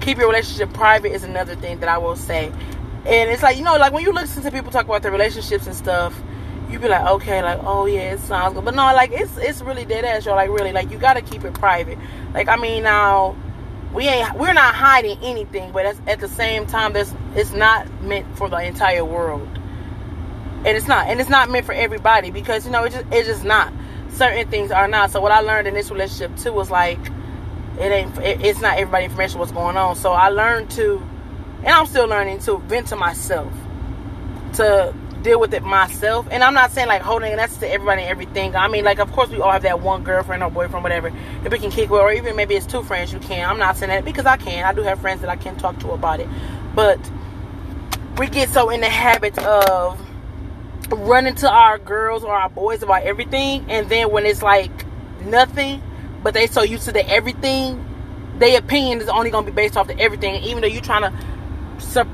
keep 0.00 0.18
your 0.18 0.26
relationship 0.26 0.72
private 0.72 1.12
is 1.12 1.24
another 1.24 1.54
thing 1.56 1.80
that 1.80 1.88
I 1.88 1.98
will 1.98 2.16
say. 2.16 2.52
And 3.04 3.30
it's 3.30 3.42
like 3.42 3.56
you 3.56 3.64
know, 3.64 3.76
like 3.76 3.92
when 3.92 4.04
you 4.04 4.12
listen 4.12 4.42
to 4.42 4.50
people 4.50 4.70
talk 4.70 4.84
about 4.86 5.02
their 5.02 5.12
relationships 5.12 5.66
and 5.66 5.74
stuff 5.74 6.20
you 6.72 6.78
be 6.78 6.88
like, 6.88 7.06
okay, 7.06 7.42
like, 7.42 7.60
oh 7.62 7.84
yeah, 7.84 8.14
it 8.14 8.20
sounds 8.20 8.54
good. 8.54 8.64
But 8.64 8.74
no, 8.74 8.82
like 8.94 9.10
it's 9.12 9.36
it's 9.36 9.60
really 9.60 9.84
dead 9.84 10.04
ass, 10.04 10.24
yo. 10.24 10.34
Like 10.34 10.48
really, 10.48 10.72
like 10.72 10.90
you 10.90 10.98
gotta 10.98 11.20
keep 11.20 11.44
it 11.44 11.52
private. 11.54 11.98
Like 12.32 12.48
I 12.48 12.56
mean, 12.56 12.82
now 12.82 13.36
we 13.92 14.08
ain't 14.08 14.34
we're 14.38 14.54
not 14.54 14.74
hiding 14.74 15.18
anything, 15.22 15.70
but 15.72 15.84
at 16.06 16.20
the 16.20 16.28
same 16.28 16.66
time, 16.66 16.94
this 16.94 17.14
it's 17.36 17.52
not 17.52 17.88
meant 18.02 18.26
for 18.38 18.48
the 18.48 18.56
entire 18.56 19.04
world, 19.04 19.46
and 20.64 20.68
it's 20.68 20.88
not, 20.88 21.08
and 21.08 21.20
it's 21.20 21.28
not 21.28 21.50
meant 21.50 21.66
for 21.66 21.74
everybody 21.74 22.30
because 22.30 22.64
you 22.64 22.72
know 22.72 22.84
it 22.84 22.92
just 22.92 23.04
it's 23.12 23.28
just 23.28 23.44
not. 23.44 23.72
Certain 24.12 24.48
things 24.48 24.70
are 24.70 24.88
not. 24.88 25.10
So 25.10 25.20
what 25.20 25.32
I 25.32 25.40
learned 25.40 25.68
in 25.68 25.74
this 25.74 25.90
relationship 25.90 26.36
too 26.36 26.52
was 26.52 26.70
like, 26.70 26.98
it 27.78 27.90
ain't 27.90 28.16
it, 28.18 28.42
it's 28.42 28.60
not 28.60 28.78
everybody 28.78 29.04
information 29.04 29.38
what's 29.38 29.52
going 29.52 29.76
on. 29.76 29.96
So 29.96 30.12
I 30.12 30.28
learned 30.28 30.70
to, 30.72 31.02
and 31.58 31.68
I'm 31.68 31.86
still 31.86 32.06
learning 32.06 32.40
to 32.40 32.58
vent 32.58 32.88
to 32.88 32.96
myself, 32.96 33.52
to 34.54 34.94
deal 35.22 35.40
with 35.40 35.54
it 35.54 35.62
myself. 35.62 36.26
And 36.30 36.44
I'm 36.44 36.54
not 36.54 36.72
saying 36.72 36.88
like 36.88 37.02
holding 37.02 37.34
that's 37.36 37.56
to 37.58 37.70
everybody 37.70 38.02
and 38.02 38.10
everything. 38.10 38.54
I 38.54 38.68
mean, 38.68 38.84
like, 38.84 38.98
of 38.98 39.10
course, 39.12 39.30
we 39.30 39.40
all 39.40 39.52
have 39.52 39.62
that 39.62 39.80
one 39.80 40.02
girlfriend 40.02 40.42
or 40.42 40.50
boyfriend, 40.50 40.82
whatever, 40.82 41.10
that 41.42 41.50
we 41.50 41.58
can 41.58 41.70
kick 41.70 41.90
with, 41.90 42.00
or 42.00 42.12
even 42.12 42.36
maybe 42.36 42.54
it's 42.54 42.66
two 42.66 42.82
friends 42.82 43.12
you 43.12 43.18
can. 43.20 43.48
I'm 43.48 43.58
not 43.58 43.76
saying 43.76 43.90
that 43.90 44.04
because 44.04 44.26
I 44.26 44.36
can. 44.36 44.64
I 44.64 44.72
do 44.72 44.82
have 44.82 45.00
friends 45.00 45.20
that 45.22 45.30
I 45.30 45.36
can 45.36 45.56
talk 45.56 45.78
to 45.80 45.92
about 45.92 46.20
it. 46.20 46.28
But 46.74 46.98
we 48.18 48.28
get 48.28 48.50
so 48.50 48.70
in 48.70 48.80
the 48.80 48.90
habit 48.90 49.38
of 49.38 49.98
running 50.90 51.34
to 51.36 51.50
our 51.50 51.78
girls 51.78 52.24
or 52.24 52.32
our 52.32 52.48
boys 52.50 52.82
about 52.82 53.02
everything. 53.04 53.64
And 53.70 53.88
then 53.88 54.10
when 54.10 54.26
it's 54.26 54.42
like 54.42 54.70
nothing, 55.24 55.82
but 56.22 56.34
they 56.34 56.46
so 56.46 56.62
used 56.62 56.84
to 56.84 56.92
the 56.92 57.08
everything, 57.08 57.84
their 58.38 58.58
opinion 58.58 59.00
is 59.00 59.08
only 59.08 59.30
going 59.30 59.44
to 59.44 59.50
be 59.50 59.54
based 59.54 59.76
off 59.76 59.86
the 59.88 59.98
everything. 59.98 60.42
Even 60.44 60.62
though 60.62 60.68
you're 60.68 60.82
trying 60.82 61.02
to. 61.02 62.06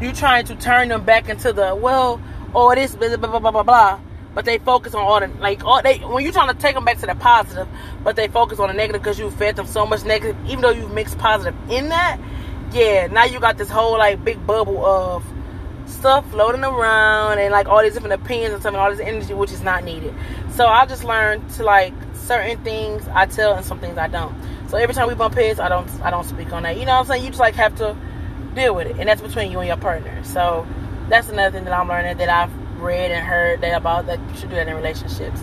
you're 0.00 0.12
trying 0.12 0.44
to 0.46 0.56
turn 0.56 0.88
them 0.88 1.04
back 1.04 1.28
into 1.28 1.52
the 1.52 1.74
well 1.74 2.20
all 2.54 2.74
this 2.74 2.94
blah 2.96 3.16
blah 3.16 3.28
blah 3.28 3.38
blah 3.38 3.50
blah 3.50 3.62
blah. 3.62 4.00
But 4.34 4.46
they 4.46 4.58
focus 4.58 4.94
on 4.94 5.02
all 5.02 5.20
the 5.20 5.28
like 5.40 5.64
all 5.64 5.82
they 5.82 5.98
when 5.98 6.24
you're 6.24 6.32
trying 6.32 6.54
to 6.54 6.60
take 6.60 6.74
them 6.74 6.84
back 6.84 6.98
to 6.98 7.06
the 7.06 7.14
positive, 7.14 7.68
but 8.02 8.16
they 8.16 8.28
focus 8.28 8.58
on 8.58 8.68
the 8.68 8.74
negative 8.74 9.02
because 9.02 9.18
you 9.18 9.30
fed 9.30 9.56
them 9.56 9.66
so 9.66 9.86
much 9.86 10.04
negative. 10.04 10.36
Even 10.46 10.62
though 10.62 10.70
you've 10.70 10.92
mixed 10.92 11.18
positive 11.18 11.54
in 11.70 11.90
that, 11.90 12.18
yeah, 12.72 13.06
now 13.08 13.24
you 13.24 13.38
got 13.40 13.58
this 13.58 13.68
whole 13.68 13.98
like 13.98 14.24
big 14.24 14.44
bubble 14.46 14.84
of 14.84 15.24
stuff 15.92 16.28
floating 16.30 16.64
around 16.64 17.38
and 17.38 17.52
like 17.52 17.68
all 17.68 17.82
these 17.82 17.94
different 17.94 18.20
opinions 18.20 18.52
and 18.54 18.62
stuff 18.62 18.74
all 18.74 18.90
this 18.90 19.00
energy 19.00 19.34
which 19.34 19.52
is 19.52 19.62
not 19.62 19.84
needed. 19.84 20.14
So 20.52 20.66
I 20.66 20.86
just 20.86 21.04
learned 21.04 21.48
to 21.50 21.62
like 21.62 21.94
certain 22.14 22.62
things 22.64 23.06
I 23.08 23.26
tell 23.26 23.54
and 23.54 23.64
some 23.64 23.78
things 23.78 23.98
I 23.98 24.08
don't. 24.08 24.34
So 24.68 24.76
every 24.78 24.94
time 24.94 25.08
we 25.08 25.14
bump 25.14 25.34
heads, 25.34 25.60
I 25.60 25.68
don't 25.68 25.88
I 26.02 26.10
don't 26.10 26.24
speak 26.24 26.52
on 26.52 26.62
that. 26.62 26.78
You 26.78 26.86
know 26.86 26.92
what 26.92 27.00
I'm 27.00 27.06
saying? 27.06 27.24
You 27.24 27.30
just 27.30 27.40
like 27.40 27.54
have 27.56 27.76
to 27.76 27.96
deal 28.54 28.74
with 28.74 28.86
it, 28.86 28.96
and 28.98 29.08
that's 29.08 29.20
between 29.22 29.50
you 29.50 29.58
and 29.58 29.68
your 29.68 29.76
partner. 29.76 30.22
So 30.24 30.66
that's 31.08 31.28
another 31.28 31.56
thing 31.56 31.64
that 31.64 31.78
I'm 31.78 31.88
learning 31.88 32.16
that 32.18 32.28
I've 32.28 32.80
read 32.80 33.10
and 33.10 33.26
heard 33.26 33.60
that 33.60 33.76
about 33.76 34.06
that 34.06 34.18
you 34.18 34.36
should 34.36 34.48
do 34.48 34.56
that 34.56 34.68
in 34.68 34.74
relationships. 34.74 35.42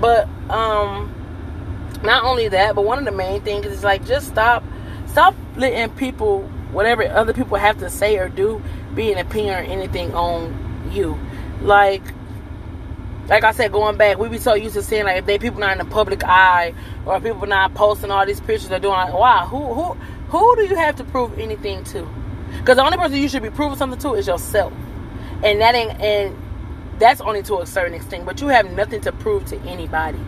But 0.00 0.28
um 0.50 1.14
not 2.02 2.24
only 2.24 2.48
that, 2.48 2.74
but 2.74 2.84
one 2.84 2.98
of 2.98 3.04
the 3.04 3.12
main 3.12 3.40
things 3.42 3.66
is 3.66 3.82
like 3.82 4.06
just 4.06 4.28
stop 4.28 4.62
stop 5.06 5.34
letting 5.56 5.90
people 5.96 6.48
whatever 6.72 7.04
other 7.04 7.32
people 7.32 7.56
have 7.56 7.78
to 7.78 7.90
say 7.90 8.16
or 8.18 8.28
do 8.28 8.62
be 8.94 9.12
an 9.12 9.18
opinion 9.18 9.54
or 9.54 9.62
anything 9.62 10.14
on 10.14 10.90
you. 10.92 11.18
Like 11.62 12.02
like 13.28 13.44
I 13.44 13.52
said, 13.52 13.72
going 13.72 13.98
back, 13.98 14.18
we 14.18 14.28
be 14.28 14.38
so 14.38 14.54
used 14.54 14.74
to 14.74 14.82
seeing 14.82 15.04
like 15.04 15.18
if 15.18 15.26
they 15.26 15.38
people 15.38 15.60
not 15.60 15.72
in 15.72 15.78
the 15.78 15.84
public 15.84 16.24
eye 16.24 16.74
or 17.04 17.20
people 17.20 17.46
not 17.46 17.74
posting 17.74 18.10
all 18.10 18.24
these 18.24 18.40
pictures 18.40 18.70
or 18.70 18.78
doing 18.78 18.94
like, 18.94 19.12
wow, 19.12 19.46
who 19.46 19.74
who 19.74 19.94
who 20.28 20.56
do 20.56 20.66
you 20.66 20.76
have 20.76 20.96
to 20.96 21.04
prove 21.04 21.38
anything 21.38 21.84
to? 21.84 22.08
Because 22.58 22.76
the 22.76 22.84
only 22.84 22.96
person 22.96 23.18
you 23.18 23.28
should 23.28 23.42
be 23.42 23.50
proving 23.50 23.76
something 23.76 23.98
to 24.00 24.14
is 24.14 24.26
yourself 24.26 24.72
and 25.42 25.60
that 25.60 25.74
ain't 25.74 26.00
and 26.00 26.36
that's 26.98 27.20
only 27.20 27.42
to 27.42 27.58
a 27.58 27.66
certain 27.66 27.94
extent 27.94 28.24
but 28.24 28.40
you 28.40 28.48
have 28.48 28.70
nothing 28.72 29.00
to 29.00 29.12
prove 29.12 29.44
to 29.44 29.56
anybody 29.60 30.18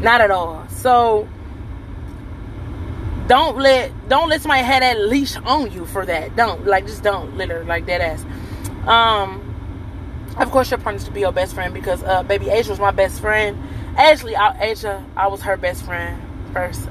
not 0.00 0.20
at 0.20 0.30
all 0.30 0.66
so 0.68 1.28
don't 3.30 3.58
let 3.58 3.92
don't 4.08 4.28
let 4.28 4.40
somebody 4.42 4.64
have 4.64 4.80
that 4.80 4.98
leash 5.06 5.36
on 5.36 5.70
you 5.70 5.86
for 5.86 6.04
that 6.04 6.34
don't 6.34 6.66
like 6.66 6.84
just 6.84 7.04
don't 7.04 7.36
literally 7.36 7.64
like 7.64 7.86
that 7.86 8.00
ass 8.00 8.24
um 8.88 9.46
of 10.36 10.50
course 10.50 10.68
your 10.70 10.78
partner 10.78 11.00
to 11.00 11.12
be 11.12 11.20
your 11.20 11.30
best 11.30 11.54
friend 11.54 11.72
because 11.72 12.02
uh 12.02 12.24
baby 12.24 12.48
Asia 12.48 12.70
was 12.70 12.80
my 12.80 12.90
best 12.90 13.20
friend 13.20 13.56
actually 13.96 14.34
I, 14.34 14.60
Asia 14.60 15.04
I 15.16 15.28
was 15.28 15.42
her 15.42 15.56
best 15.56 15.84
friend 15.84 16.20
first 16.52 16.88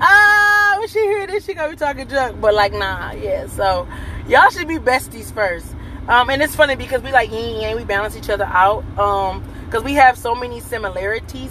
ah 0.00 0.76
when 0.78 0.88
she 0.88 1.00
hear 1.00 1.26
this 1.26 1.44
she 1.44 1.52
gonna 1.52 1.70
be 1.70 1.76
talking 1.76 2.08
junk 2.08 2.40
but 2.40 2.54
like 2.54 2.72
nah 2.72 3.12
yeah 3.12 3.46
so 3.48 3.86
y'all 4.28 4.50
should 4.50 4.68
be 4.68 4.78
besties 4.78 5.32
first. 5.32 5.66
Um, 6.08 6.30
and 6.30 6.42
it's 6.42 6.54
funny 6.54 6.76
because 6.76 7.02
we 7.02 7.10
like 7.12 7.30
yin 7.30 7.60
yang, 7.60 7.76
we 7.76 7.84
balance 7.84 8.16
each 8.16 8.30
other 8.30 8.44
out. 8.44 8.84
Um, 8.98 9.44
because 9.64 9.82
we 9.82 9.94
have 9.94 10.16
so 10.16 10.34
many 10.34 10.60
similarities. 10.60 11.50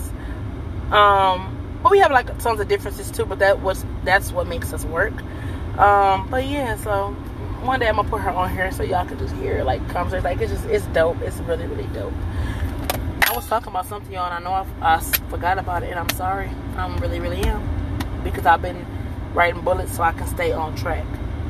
Um, 0.92 1.55
but 1.86 1.92
we 1.92 2.00
have 2.00 2.10
like 2.12 2.36
tons 2.40 2.60
of 2.60 2.68
differences 2.68 3.12
too. 3.12 3.26
But 3.26 3.38
that 3.38 3.62
was 3.62 3.86
that's 4.04 4.32
what 4.32 4.48
makes 4.48 4.74
us 4.74 4.84
work. 4.86 5.14
Um, 5.78 6.28
but 6.32 6.48
yeah, 6.48 6.78
so 6.78 7.12
one 7.62 7.80
day 7.80 7.88
I'm 7.88 7.98
gonna 7.98 8.10
put 8.10 8.22
her 8.22 8.32
on 8.32 8.52
here 8.52 8.72
so 8.72 8.82
y'all 8.82 9.06
can 9.06 9.20
just 9.20 9.36
hear 9.36 9.64
like 9.64 9.88
conversation. 9.90 10.24
Like 10.24 10.42
it's 10.42 10.52
just 10.52 10.66
it's 10.66 10.88
dope. 10.88 11.22
It's 11.22 11.38
really 11.42 11.68
really 11.68 11.88
dope. 11.94 12.12
I 13.30 13.36
was 13.36 13.46
talking 13.46 13.68
about 13.68 13.86
something 13.86 14.12
y'all, 14.12 14.26
and 14.26 14.34
I 14.34 14.40
know 14.40 14.66
I, 14.82 14.96
I 14.96 15.00
forgot 15.30 15.60
about 15.60 15.84
it, 15.84 15.92
and 15.92 16.00
I'm 16.00 16.10
sorry. 16.10 16.50
I'm 16.76 16.98
really 16.98 17.20
really 17.20 17.42
am 17.42 17.62
because 18.24 18.48
I've 18.48 18.64
been 18.64 18.84
writing 19.36 19.62
bullets 19.62 19.96
so 19.96 20.02
I 20.02 20.12
can 20.14 20.26
stay 20.26 20.54
on 20.54 20.76
track. 20.76 21.06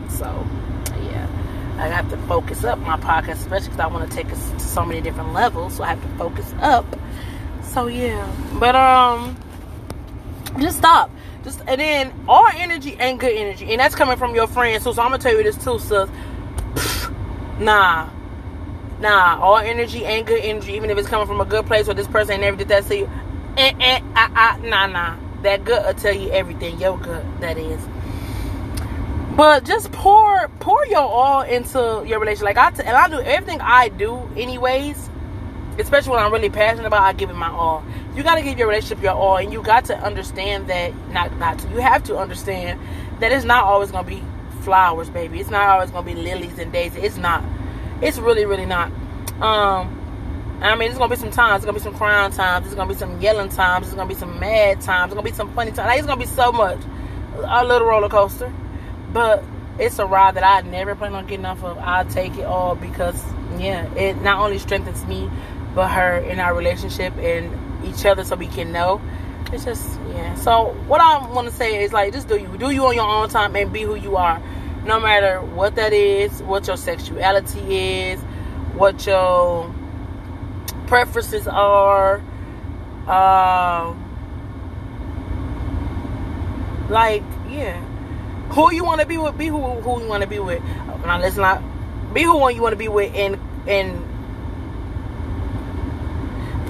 So 0.09 0.25
yeah, 1.01 1.29
I 1.77 1.87
have 1.87 2.09
to 2.09 2.17
focus 2.27 2.65
up 2.65 2.77
my 2.79 2.97
podcast, 2.97 3.35
especially 3.35 3.69
because 3.69 3.79
I 3.79 3.87
want 3.87 4.11
to 4.11 4.13
take 4.13 4.29
us 4.33 4.51
to 4.51 4.59
so 4.59 4.83
many 4.83 4.99
different 4.99 5.31
levels. 5.31 5.77
So 5.77 5.83
I 5.85 5.95
have 5.95 6.01
to 6.01 6.17
focus 6.17 6.53
up. 6.59 6.85
So 7.63 7.87
yeah, 7.87 8.29
but 8.59 8.75
um, 8.75 9.37
just 10.59 10.77
stop. 10.77 11.11
Just 11.43 11.61
and 11.67 11.79
then 11.79 12.13
all 12.27 12.47
energy 12.53 12.95
ain't 12.99 13.19
good 13.19 13.35
energy, 13.35 13.71
and 13.71 13.79
that's 13.79 13.95
coming 13.95 14.17
from 14.17 14.35
your 14.35 14.47
friends. 14.47 14.83
So, 14.83 14.93
so 14.93 15.01
I'm 15.01 15.11
gonna 15.11 15.21
tell 15.21 15.35
you 15.35 15.43
this 15.43 15.63
too, 15.63 15.79
sis. 15.79 16.09
nah, 17.59 18.09
nah. 18.99 19.39
All 19.39 19.57
energy 19.57 20.03
ain't 20.03 20.27
good 20.27 20.41
energy, 20.41 20.73
even 20.73 20.89
if 20.89 20.97
it's 20.97 21.07
coming 21.07 21.27
from 21.27 21.41
a 21.41 21.45
good 21.45 21.65
place 21.65 21.87
or 21.87 21.93
this 21.93 22.07
person 22.07 22.33
ain't 22.33 22.41
never 22.41 22.57
did 22.57 22.69
that 22.69 22.85
to 22.87 22.97
you. 22.97 23.09
Eh, 23.57 23.73
eh, 23.79 23.99
ah, 24.15 24.31
ah, 24.35 24.59
nah, 24.63 24.87
nah. 24.87 25.17
That 25.43 25.63
good 25.63 25.85
will 25.85 25.93
tell 25.93 26.15
you 26.15 26.31
everything. 26.31 26.79
Your 26.79 26.97
good, 26.97 27.23
that 27.41 27.57
is. 27.57 27.81
But 29.35 29.65
just 29.65 29.91
pour 29.91 30.47
pour 30.59 30.85
your 30.87 31.01
all 31.01 31.41
into 31.41 32.03
your 32.07 32.19
relationship. 32.19 32.55
Like 32.55 32.57
I 32.57 32.71
t- 32.71 32.83
and 32.83 32.95
I 32.95 33.07
do 33.09 33.19
everything 33.19 33.59
I 33.61 33.89
do 33.89 34.29
anyways 34.35 35.09
especially 35.79 36.11
when 36.11 36.19
I'm 36.19 36.31
really 36.31 36.49
passionate 36.49 36.87
about, 36.87 37.01
I 37.01 37.13
give 37.13 37.29
it 37.29 37.35
my 37.35 37.49
all. 37.49 37.83
You 38.15 38.23
got 38.23 38.35
to 38.35 38.41
give 38.41 38.57
your 38.57 38.67
relationship 38.67 39.03
your 39.03 39.13
all, 39.13 39.37
and 39.37 39.51
you 39.51 39.61
got 39.61 39.85
to 39.85 39.97
understand 39.97 40.67
that 40.67 40.93
not 41.09 41.37
not 41.37 41.59
to. 41.59 41.69
You 41.69 41.77
have 41.77 42.03
to 42.05 42.17
understand 42.17 42.79
that 43.19 43.31
it's 43.31 43.45
not 43.45 43.63
always 43.63 43.91
gonna 43.91 44.07
be 44.07 44.23
flowers, 44.61 45.09
baby. 45.09 45.39
It's 45.39 45.49
not 45.49 45.67
always 45.67 45.91
gonna 45.91 46.05
be 46.05 46.15
lilies 46.15 46.57
and 46.57 46.71
daisies. 46.71 47.03
It's 47.03 47.17
not. 47.17 47.43
It's 48.01 48.17
really, 48.17 48.45
really 48.45 48.65
not. 48.65 48.91
Um, 49.41 50.01
I 50.61 50.75
mean, 50.75 50.89
it's 50.89 50.97
gonna 50.97 51.13
be 51.13 51.19
some 51.19 51.31
times. 51.31 51.57
It's 51.57 51.65
gonna 51.65 51.77
be 51.77 51.83
some 51.83 51.95
crying 51.95 52.31
times. 52.31 52.65
It's 52.67 52.75
gonna 52.75 52.91
be 52.91 52.97
some 52.97 53.19
yelling 53.19 53.49
times. 53.49 53.87
It's 53.87 53.95
gonna 53.95 54.07
be 54.07 54.15
some 54.15 54.39
mad 54.39 54.79
times. 54.79 55.11
It's 55.11 55.15
gonna 55.15 55.29
be 55.29 55.35
some 55.35 55.53
funny 55.53 55.71
times. 55.71 55.87
Like, 55.87 55.99
it's 55.99 56.07
gonna 56.07 56.19
be 56.19 56.25
so 56.25 56.51
much. 56.51 56.79
A 57.43 57.65
little 57.65 57.87
roller 57.87 58.07
coaster, 58.07 58.51
but 59.11 59.43
it's 59.77 59.99
a 59.99 60.05
ride 60.05 60.35
that 60.35 60.43
I 60.45 60.61
never 60.67 60.95
plan 60.95 61.13
on 61.13 61.27
getting 61.27 61.45
off 61.45 61.63
of. 61.65 61.77
I'll 61.79 62.05
take 62.05 62.37
it 62.37 62.45
all 62.45 62.75
because 62.75 63.21
yeah, 63.57 63.93
it 63.95 64.21
not 64.21 64.39
only 64.39 64.57
strengthens 64.57 65.05
me 65.05 65.29
but 65.75 65.89
her 65.89 66.17
in 66.19 66.39
our 66.39 66.55
relationship 66.55 67.13
and 67.17 67.51
each 67.85 68.05
other 68.05 68.23
so 68.23 68.35
we 68.35 68.47
can 68.47 68.71
know. 68.71 69.01
It's 69.51 69.65
just 69.65 69.99
yeah. 70.09 70.35
So 70.35 70.73
what 70.87 71.01
I 71.01 71.27
want 71.31 71.47
to 71.47 71.53
say 71.53 71.83
is 71.83 71.93
like 71.93 72.13
just 72.13 72.27
do 72.27 72.37
you 72.37 72.57
do 72.57 72.71
you 72.71 72.85
on 72.85 72.95
your 72.95 73.07
own 73.07 73.29
time 73.29 73.55
and 73.55 73.71
be 73.71 73.83
who 73.83 73.95
you 73.95 74.17
are, 74.17 74.41
no 74.85 74.99
matter 74.99 75.41
what 75.41 75.75
that 75.75 75.93
is, 75.93 76.41
what 76.43 76.67
your 76.67 76.77
sexuality 76.77 77.59
is, 78.09 78.19
what 78.73 79.05
your 79.05 79.73
preferences 80.87 81.47
are. 81.47 82.21
Um, 83.07 84.01
like 86.89 87.23
yeah, 87.49 87.79
who 88.49 88.73
you 88.73 88.83
want 88.83 89.01
to 89.01 89.07
be 89.07 89.17
with, 89.17 89.37
be 89.37 89.47
who 89.47 89.61
who 89.61 90.01
you 90.01 90.07
want 90.07 90.21
to 90.23 90.27
be 90.27 90.39
with. 90.39 90.63
Now 91.05 91.19
let's 91.19 91.37
not 91.37 91.61
be 92.13 92.23
who 92.23 92.49
you 92.49 92.61
want 92.61 92.73
to 92.73 92.77
be 92.77 92.87
with 92.87 93.13
and 93.13 93.39
and 93.67 94.14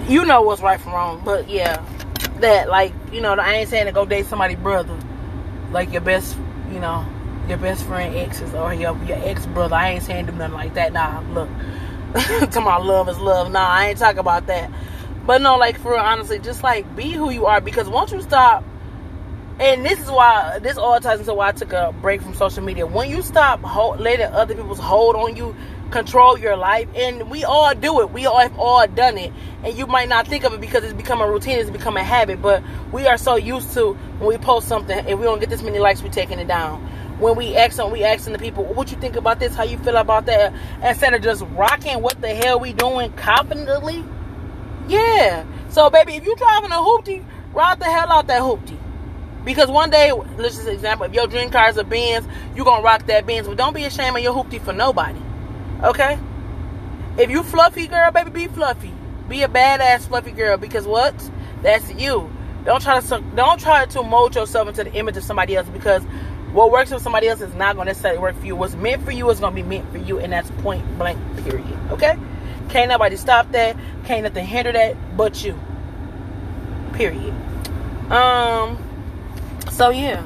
you 0.08 0.26
know 0.26 0.42
what's 0.42 0.62
right 0.62 0.80
from 0.80 0.94
wrong. 0.94 1.22
But 1.24 1.50
yeah, 1.50 1.84
that 2.40 2.70
like 2.70 2.94
you 3.12 3.22
know, 3.22 3.34
I 3.34 3.54
ain't 3.54 3.70
saying 3.70 3.86
to 3.86 3.92
go 3.92 4.06
date 4.06 4.26
somebody 4.26 4.56
brother, 4.56 4.98
like 5.72 5.92
your 5.92 6.02
best, 6.02 6.38
you 6.72 6.80
know, 6.80 7.06
your 7.48 7.58
best 7.58 7.84
friend 7.86 8.16
exes 8.16 8.54
or 8.54 8.74
your 8.74 8.98
your 9.06 9.18
ex 9.28 9.46
brother. 9.48 9.76
I 9.76 9.92
ain't 9.92 10.04
saying 10.04 10.28
do 10.28 10.32
nothing 10.34 10.54
like 10.54 10.74
that. 10.76 10.94
Nah, 10.94 11.22
look, 11.32 11.50
to 12.52 12.62
my 12.62 12.78
love 12.78 13.10
is 13.10 13.18
love. 13.20 13.52
Nah, 13.52 13.68
I 13.68 13.90
ain't 13.90 13.98
talking 13.98 14.20
about 14.20 14.48
that. 14.48 14.72
But 15.26 15.42
no, 15.42 15.58
like 15.58 15.80
for 15.80 15.94
real, 15.94 16.02
honestly, 16.02 16.40
just 16.40 16.64
like 16.64 16.96
be 16.96 17.12
who 17.12 17.32
you 17.32 17.46
are 17.46 17.62
because 17.62 17.90
once 17.90 18.12
you 18.12 18.22
stop. 18.22 18.64
And 19.58 19.86
this 19.86 20.02
is 20.02 20.12
why 20.12 20.60
this 20.60 20.78
all 20.78 21.00
ties 21.00 21.20
into 21.20 21.34
why 21.34 21.48
I 21.48 21.52
took 21.54 21.72
a 21.72 21.96
break 22.02 22.22
from 22.22 22.34
social 22.34 22.62
media. 22.62 22.86
When 22.86 23.10
you 23.10 23.22
stop 23.22 23.62
hold, 23.62 24.02
letting 24.02 24.26
other 24.26 24.54
people's 24.54 24.80
hold 24.80 25.16
on 25.16 25.38
you, 25.38 25.56
control 25.92 26.38
your 26.38 26.56
life 26.56 26.88
and 26.96 27.30
we 27.30 27.44
all 27.44 27.74
do 27.74 28.02
it. 28.02 28.12
We 28.12 28.26
all 28.26 28.40
have 28.40 28.58
all 28.58 28.86
done 28.88 29.18
it. 29.18 29.32
And 29.64 29.78
you 29.78 29.88
might 29.88 30.10
not 30.10 30.28
think 30.28 30.44
of 30.44 30.54
it 30.54 30.62
because 30.62 30.84
it's 30.84 30.94
become 30.94 31.22
a 31.22 31.30
routine 31.30 31.60
it's 31.60 31.70
become 31.70 31.98
a 31.98 32.04
habit 32.04 32.42
but 32.42 32.64
we 32.92 33.08
are 33.08 33.18
so 33.18 33.36
used 33.36 33.74
to 33.74 33.94
when 34.20 34.30
we 34.30 34.38
post 34.38 34.68
something 34.68 34.98
and 34.98 35.20
we 35.20 35.26
don't 35.26 35.40
get 35.40 35.50
this 35.50 35.62
many 35.62 35.80
likes 35.80 36.02
we're 36.02 36.10
taking 36.10 36.40
it 36.40 36.48
down. 36.48 36.82
When 37.20 37.36
we 37.36 37.56
ask 37.56 37.78
them 37.78 37.92
we 37.92 38.04
asking 38.04 38.34
the 38.34 38.40
people 38.40 38.64
what 38.66 38.92
you 38.92 38.98
think 38.98 39.16
about 39.16 39.40
this? 39.40 39.56
How 39.56 39.64
you 39.64 39.78
feel 39.78 39.98
about 39.98 40.26
that? 40.26 40.54
Instead 40.84 41.14
of 41.14 41.22
just 41.22 41.44
rocking 41.52 42.02
what 42.02 42.20
the 42.22 42.30
hell 42.30 42.60
we 42.60 42.74
doing? 42.74 43.12
Confidently? 43.14 44.04
Yeah. 44.88 45.46
So 45.70 45.90
baby 45.90 46.16
if 46.16 46.26
you 46.26 46.36
driving 46.36 46.72
a 46.72 46.76
hoopty 46.76 47.26
ride 47.54 47.80
the 47.80 47.86
hell 47.86 48.12
out 48.12 48.28
that 48.28 48.42
hoopty. 48.42 48.78
Because 49.46 49.70
one 49.70 49.92
day, 49.92 50.12
let's 50.12 50.56
just 50.56 50.68
example, 50.68 51.06
if 51.06 51.14
your 51.14 51.28
dream 51.28 51.52
car 51.52 51.70
is 51.70 51.78
a 51.78 51.84
Benz, 51.84 52.28
you're 52.56 52.66
gonna 52.66 52.84
rock 52.84 53.06
that 53.06 53.28
Benz. 53.28 53.48
But 53.48 53.58
don't 53.58 53.76
be 53.76 53.86
ashamed 53.86 54.18
of 54.18 54.24
your 54.24 54.34
hoopty 54.34 54.60
for 54.60 54.74
nobody. 54.74 55.20
Okay? 55.86 56.20
If 57.18 57.30
you 57.30 57.44
fluffy 57.44 57.88
girl, 57.88 58.12
baby, 58.12 58.32
be 58.32 58.48
fluffy. 58.48 58.92
Be 59.30 59.44
a 59.44 59.48
badass 59.48 60.08
fluffy 60.08 60.32
girl 60.32 60.58
because 60.58 60.86
what? 60.86 61.14
That's 61.62 61.94
you. 61.94 62.30
Don't 62.66 62.82
try 62.82 63.00
to 63.00 63.24
don't 63.36 63.60
try 63.60 63.86
to 63.86 64.04
mold 64.04 64.36
yourself 64.36 64.68
into 64.68 64.84
the 64.84 64.94
image 64.94 65.16
of 65.18 65.24
somebody 65.24 65.56
else 65.56 65.70
because 65.70 66.04
what 66.52 66.72
works 66.72 66.92
for 66.92 67.00
somebody 67.00 67.28
else 67.28 67.42
is 67.42 67.54
not 67.54 67.76
going 67.76 67.86
to 67.86 67.92
necessarily 67.92 68.20
work 68.20 68.36
for 68.40 68.46
you. 68.46 68.56
What's 68.56 68.76
meant 68.76 69.04
for 69.04 69.12
you 69.12 69.30
is 69.30 69.40
going 69.40 69.56
to 69.56 69.62
be 69.62 69.68
meant 69.68 69.92
for 69.92 69.98
you, 69.98 70.20
and 70.20 70.34
that's 70.34 70.50
point 70.62 70.98
blank. 70.98 71.20
Period. 71.44 71.78
Okay? 71.92 72.18
Can't 72.70 72.90
nobody 72.90 73.18
stop 73.18 73.52
that. 73.52 73.78
Can't 74.06 74.24
nothing 74.24 74.46
hinder 74.46 74.72
that 74.72 74.96
but 75.16 75.44
you. 75.44 75.60
Period. 76.94 77.34
Um. 78.10 78.78
So 79.72 79.90
yeah. 79.90 80.26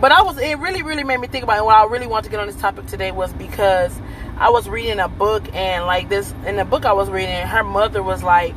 But 0.00 0.12
I 0.12 0.22
was 0.22 0.38
it 0.38 0.58
really 0.58 0.82
really 0.82 1.04
made 1.04 1.20
me 1.20 1.26
think 1.26 1.44
about 1.44 1.58
it. 1.58 1.64
Why 1.64 1.74
I 1.74 1.84
really 1.84 2.06
want 2.06 2.24
to 2.24 2.30
get 2.30 2.40
on 2.40 2.46
this 2.46 2.56
topic 2.56 2.86
today 2.86 3.12
was 3.12 3.32
because 3.34 3.92
I 4.40 4.48
was 4.48 4.70
reading 4.70 4.98
a 5.00 5.08
book 5.08 5.54
and 5.54 5.84
like 5.84 6.08
this 6.08 6.32
in 6.46 6.56
the 6.56 6.64
book 6.64 6.86
I 6.86 6.94
was 6.94 7.10
reading, 7.10 7.46
her 7.46 7.62
mother 7.62 8.02
was 8.02 8.22
like 8.22 8.54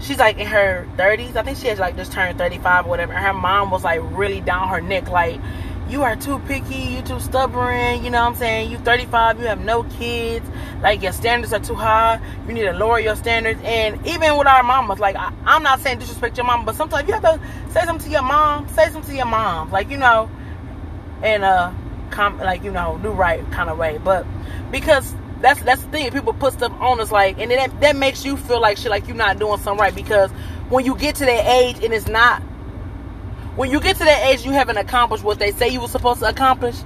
she's 0.00 0.18
like 0.18 0.38
in 0.38 0.46
her 0.48 0.88
30s. 0.96 1.36
I 1.36 1.44
think 1.44 1.56
she 1.56 1.68
has 1.68 1.78
like 1.78 1.94
just 1.94 2.10
turned 2.10 2.36
35 2.36 2.84
or 2.84 2.88
whatever. 2.88 3.12
And 3.12 3.24
her 3.24 3.32
mom 3.32 3.70
was 3.70 3.84
like 3.84 4.00
really 4.02 4.40
down 4.40 4.68
her 4.68 4.80
neck 4.80 5.08
like 5.08 5.40
you 5.88 6.02
are 6.02 6.16
too 6.16 6.40
picky, 6.40 6.74
you 6.74 7.02
too 7.02 7.20
stubborn, 7.20 8.04
you 8.04 8.10
know 8.10 8.20
what 8.22 8.32
I'm 8.32 8.34
saying? 8.34 8.72
You 8.72 8.78
35, 8.78 9.38
you 9.38 9.46
have 9.46 9.64
no 9.64 9.84
kids, 9.84 10.44
like 10.82 11.00
your 11.00 11.12
standards 11.12 11.52
are 11.52 11.60
too 11.60 11.76
high, 11.76 12.20
you 12.48 12.52
need 12.52 12.64
to 12.64 12.72
lower 12.72 12.98
your 12.98 13.14
standards. 13.14 13.60
And 13.64 14.04
even 14.04 14.36
with 14.36 14.48
our 14.48 14.64
mamas, 14.64 14.98
like 14.98 15.14
I, 15.14 15.32
am 15.46 15.62
not 15.62 15.78
saying 15.78 16.00
disrespect 16.00 16.36
your 16.36 16.44
mom, 16.44 16.64
but 16.64 16.74
sometimes 16.74 17.06
you 17.06 17.14
have 17.14 17.22
to 17.22 17.40
say 17.72 17.84
something 17.84 18.04
to 18.06 18.10
your 18.10 18.22
mom, 18.22 18.68
say 18.70 18.90
something 18.90 19.12
to 19.12 19.16
your 19.16 19.26
mom, 19.26 19.70
like 19.70 19.90
you 19.90 19.96
know, 19.96 20.28
and 21.22 21.44
uh, 21.44 21.72
com- 22.10 22.38
like 22.38 22.62
you 22.62 22.70
know, 22.70 22.98
do 23.02 23.10
right 23.10 23.48
kind 23.52 23.70
of 23.70 23.78
way. 23.78 23.98
But 24.02 24.26
because 24.70 25.14
that's 25.40 25.60
that's 25.62 25.82
the 25.82 25.88
thing. 25.88 26.10
People 26.10 26.32
put 26.32 26.54
stuff 26.54 26.72
on 26.80 27.00
us 27.00 27.12
like, 27.12 27.38
and 27.38 27.50
that 27.50 27.80
that 27.80 27.96
makes 27.96 28.24
you 28.24 28.36
feel 28.36 28.60
like 28.60 28.78
shit, 28.78 28.90
like 28.90 29.06
you're 29.06 29.16
not 29.16 29.38
doing 29.38 29.58
something 29.58 29.80
right. 29.80 29.94
Because 29.94 30.30
when 30.68 30.84
you 30.84 30.96
get 30.96 31.16
to 31.16 31.24
that 31.24 31.46
age 31.46 31.82
and 31.82 31.92
it's 31.92 32.08
not, 32.08 32.42
when 33.56 33.70
you 33.70 33.80
get 33.80 33.96
to 33.96 34.04
that 34.04 34.26
age, 34.26 34.44
you 34.44 34.52
haven't 34.52 34.78
accomplished 34.78 35.24
what 35.24 35.38
they 35.38 35.52
say 35.52 35.68
you 35.68 35.80
were 35.80 35.88
supposed 35.88 36.20
to 36.20 36.28
accomplish. 36.28 36.76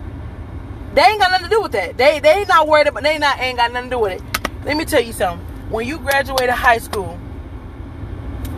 They 0.95 1.03
ain't 1.03 1.21
got 1.21 1.31
nothing 1.31 1.49
to 1.49 1.51
do 1.51 1.63
with 1.63 1.73
that. 1.73 1.97
They 1.97 2.21
they 2.21 2.31
ain't 2.31 2.49
not 2.49 2.69
worried 2.69 2.87
about. 2.87 3.03
They 3.03 3.19
not 3.19 3.41
ain't 3.41 3.59
got 3.59 3.73
nothing 3.73 3.91
to 3.91 3.97
do 3.97 4.01
with 4.01 4.13
it. 4.13 4.65
Let 4.65 4.77
me 4.77 4.85
tell 4.85 5.03
you 5.03 5.13
something. 5.13 5.47
When 5.71 5.87
you 5.87 5.99
graduated 5.99 6.51
high 6.51 6.79
school, 6.79 7.19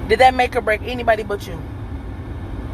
did 0.08 0.18
that 0.18 0.34
make 0.34 0.56
or 0.56 0.60
break 0.60 0.82
anybody 0.82 1.22
but 1.22 1.46
you? 1.46 1.54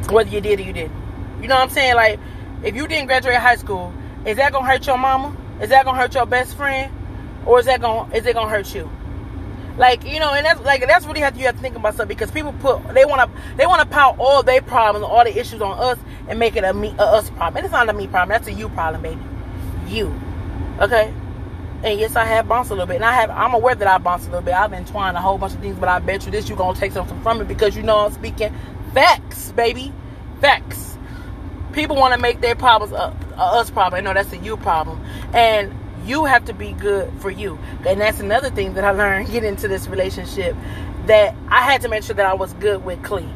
Whether 0.08 0.30
you 0.30 0.40
did 0.40 0.58
or 0.58 0.62
you 0.62 0.72
didn't. 0.72 1.00
You 1.42 1.48
know 1.48 1.54
what 1.54 1.64
I'm 1.64 1.70
saying? 1.70 1.94
Like, 1.94 2.18
if 2.62 2.74
you 2.76 2.86
didn't 2.86 3.06
graduate 3.06 3.36
high 3.36 3.56
school, 3.56 3.92
is 4.24 4.36
that 4.36 4.52
gonna 4.52 4.66
hurt 4.66 4.86
your 4.86 4.98
mama? 4.98 5.36
Is 5.60 5.70
that 5.70 5.84
gonna 5.84 5.98
hurt 5.98 6.14
your 6.14 6.26
best 6.26 6.56
friend, 6.56 6.92
or 7.46 7.58
is 7.60 7.66
that 7.66 7.80
gonna 7.80 8.12
is 8.14 8.26
it 8.26 8.34
gonna 8.34 8.50
hurt 8.50 8.74
you? 8.74 8.90
Like 9.78 10.04
you 10.04 10.20
know, 10.20 10.34
and 10.34 10.44
that's 10.44 10.60
like 10.60 10.86
that's 10.86 11.06
really 11.06 11.20
how 11.20 11.32
you 11.32 11.46
have 11.46 11.56
to 11.56 11.60
think 11.60 11.76
about 11.76 11.94
stuff 11.94 12.08
because 12.08 12.30
people 12.30 12.52
put 12.54 12.82
they 12.94 13.04
want 13.04 13.30
to 13.30 13.56
they 13.56 13.66
want 13.66 13.80
to 13.80 13.86
pile 13.86 14.14
all 14.18 14.42
their 14.42 14.60
problems, 14.60 15.06
all 15.06 15.24
the 15.24 15.38
issues 15.38 15.62
on 15.62 15.78
us, 15.78 15.98
and 16.28 16.38
make 16.38 16.56
it 16.56 16.64
a 16.64 16.74
me 16.74 16.94
a 16.98 17.02
us 17.02 17.30
problem. 17.30 17.58
And 17.58 17.64
it's 17.64 17.72
not 17.72 17.88
a 17.88 17.92
me 17.94 18.06
problem. 18.06 18.28
That's 18.28 18.48
a 18.48 18.52
you 18.52 18.68
problem, 18.68 19.02
baby. 19.02 19.22
You, 19.88 20.14
okay? 20.80 21.14
And 21.82 21.98
yes, 21.98 22.14
I 22.14 22.26
have 22.26 22.46
bounced 22.46 22.70
a 22.70 22.74
little 22.74 22.86
bit, 22.86 22.96
and 22.96 23.04
I 23.06 23.14
have 23.14 23.30
I'm 23.30 23.54
aware 23.54 23.74
that 23.74 23.88
I 23.88 23.96
bounced 23.96 24.26
a 24.26 24.30
little 24.30 24.44
bit. 24.44 24.52
I've 24.52 24.70
been 24.70 24.84
trying 24.84 25.16
a 25.16 25.20
whole 25.20 25.38
bunch 25.38 25.54
of 25.54 25.60
things, 25.60 25.78
but 25.78 25.88
I 25.88 25.98
bet 25.98 26.26
you 26.26 26.32
this 26.32 26.48
you 26.50 26.56
gonna 26.56 26.78
take 26.78 26.92
something 26.92 27.18
from 27.22 27.40
it 27.40 27.48
because 27.48 27.74
you 27.74 27.82
know 27.82 28.00
I'm 28.00 28.12
speaking 28.12 28.54
facts, 28.92 29.52
baby, 29.52 29.92
facts 30.42 30.89
people 31.72 31.96
want 31.96 32.14
to 32.14 32.20
make 32.20 32.40
their 32.40 32.54
problems 32.54 32.92
a, 32.92 33.16
a 33.36 33.44
us 33.60 33.70
problem. 33.70 34.04
No, 34.04 34.14
that's 34.14 34.32
a 34.32 34.38
you 34.38 34.56
problem, 34.56 35.04
and 35.32 35.72
you 36.06 36.24
have 36.24 36.44
to 36.46 36.52
be 36.52 36.72
good 36.72 37.12
for 37.20 37.30
you. 37.30 37.58
And 37.86 38.00
that's 38.00 38.20
another 38.20 38.50
thing 38.50 38.74
that 38.74 38.84
I 38.84 38.90
learned 38.90 39.26
getting 39.30 39.50
into 39.50 39.68
this 39.68 39.86
relationship 39.88 40.56
that 41.06 41.34
I 41.48 41.62
had 41.62 41.82
to 41.82 41.88
make 41.88 42.02
sure 42.04 42.14
that 42.16 42.26
I 42.26 42.34
was 42.34 42.52
good 42.54 42.84
with 42.84 43.02
Clee. 43.02 43.28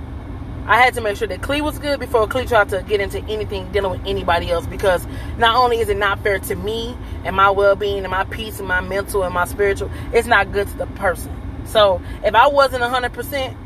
I 0.66 0.80
had 0.80 0.94
to 0.94 1.02
make 1.02 1.18
sure 1.18 1.28
that 1.28 1.42
Clee 1.42 1.60
was 1.60 1.78
good 1.78 2.00
before 2.00 2.26
Clee 2.26 2.46
tried 2.46 2.70
to 2.70 2.82
get 2.82 2.98
into 2.98 3.20
anything 3.24 3.70
dealing 3.70 3.90
with 3.90 4.00
anybody 4.06 4.50
else 4.50 4.66
because 4.66 5.06
not 5.36 5.56
only 5.56 5.78
is 5.78 5.90
it 5.90 5.98
not 5.98 6.22
fair 6.22 6.38
to 6.38 6.54
me 6.54 6.96
and 7.24 7.36
my 7.36 7.50
well 7.50 7.76
being 7.76 7.98
and 7.98 8.10
my 8.10 8.24
peace 8.24 8.60
and 8.60 8.68
my 8.68 8.80
mental 8.80 9.24
and 9.24 9.34
my 9.34 9.44
spiritual, 9.44 9.90
it's 10.14 10.26
not 10.26 10.52
good 10.52 10.66
to 10.68 10.76
the 10.78 10.86
person. 10.86 11.30
So 11.66 12.00
if 12.24 12.34
I 12.34 12.46
wasn't 12.46 12.82
100%, 12.82 13.56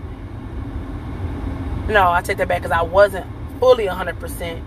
no, 1.89 2.11
I 2.11 2.21
take 2.21 2.39
that 2.39 2.49
back 2.49 2.63
because 2.63 2.77
I 2.77 2.83
wasn't 2.83 3.27
fully 3.59 3.87
100% 3.87 4.63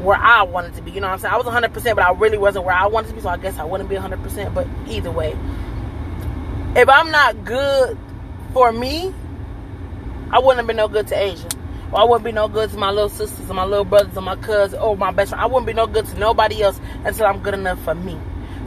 where 0.00 0.16
I 0.16 0.42
wanted 0.42 0.74
to 0.74 0.82
be. 0.82 0.92
You 0.92 1.00
know 1.00 1.08
what 1.08 1.14
I'm 1.14 1.18
saying? 1.20 1.34
I 1.34 1.36
was 1.36 1.46
100%, 1.46 1.94
but 1.94 2.04
I 2.04 2.12
really 2.12 2.38
wasn't 2.38 2.64
where 2.64 2.74
I 2.74 2.86
wanted 2.86 3.08
to 3.08 3.14
be. 3.14 3.20
So 3.20 3.28
I 3.28 3.36
guess 3.36 3.58
I 3.58 3.64
wouldn't 3.64 3.88
be 3.88 3.96
100%. 3.96 4.54
But 4.54 4.66
either 4.88 5.10
way, 5.10 5.36
if 6.76 6.88
I'm 6.88 7.10
not 7.10 7.44
good 7.44 7.98
for 8.52 8.72
me, 8.72 9.14
I 10.30 10.38
wouldn't 10.38 10.58
have 10.58 10.66
been 10.66 10.76
no 10.76 10.88
good 10.88 11.08
to 11.08 11.20
Asia. 11.20 11.48
Or 11.92 12.00
I 12.00 12.04
wouldn't 12.04 12.24
be 12.24 12.32
no 12.32 12.48
good 12.48 12.70
to 12.70 12.78
my 12.78 12.90
little 12.90 13.08
sisters 13.08 13.46
and 13.46 13.56
my 13.56 13.64
little 13.64 13.84
brothers 13.84 14.16
and 14.16 14.24
my 14.24 14.36
cousins 14.36 14.80
or 14.80 14.96
my 14.96 15.10
best 15.10 15.30
friend. 15.30 15.42
I 15.42 15.46
wouldn't 15.46 15.66
be 15.66 15.72
no 15.72 15.86
good 15.86 16.06
to 16.06 16.18
nobody 16.18 16.62
else 16.62 16.80
until 17.04 17.26
I'm 17.26 17.40
good 17.40 17.54
enough 17.54 17.82
for 17.82 17.94
me. 17.94 18.16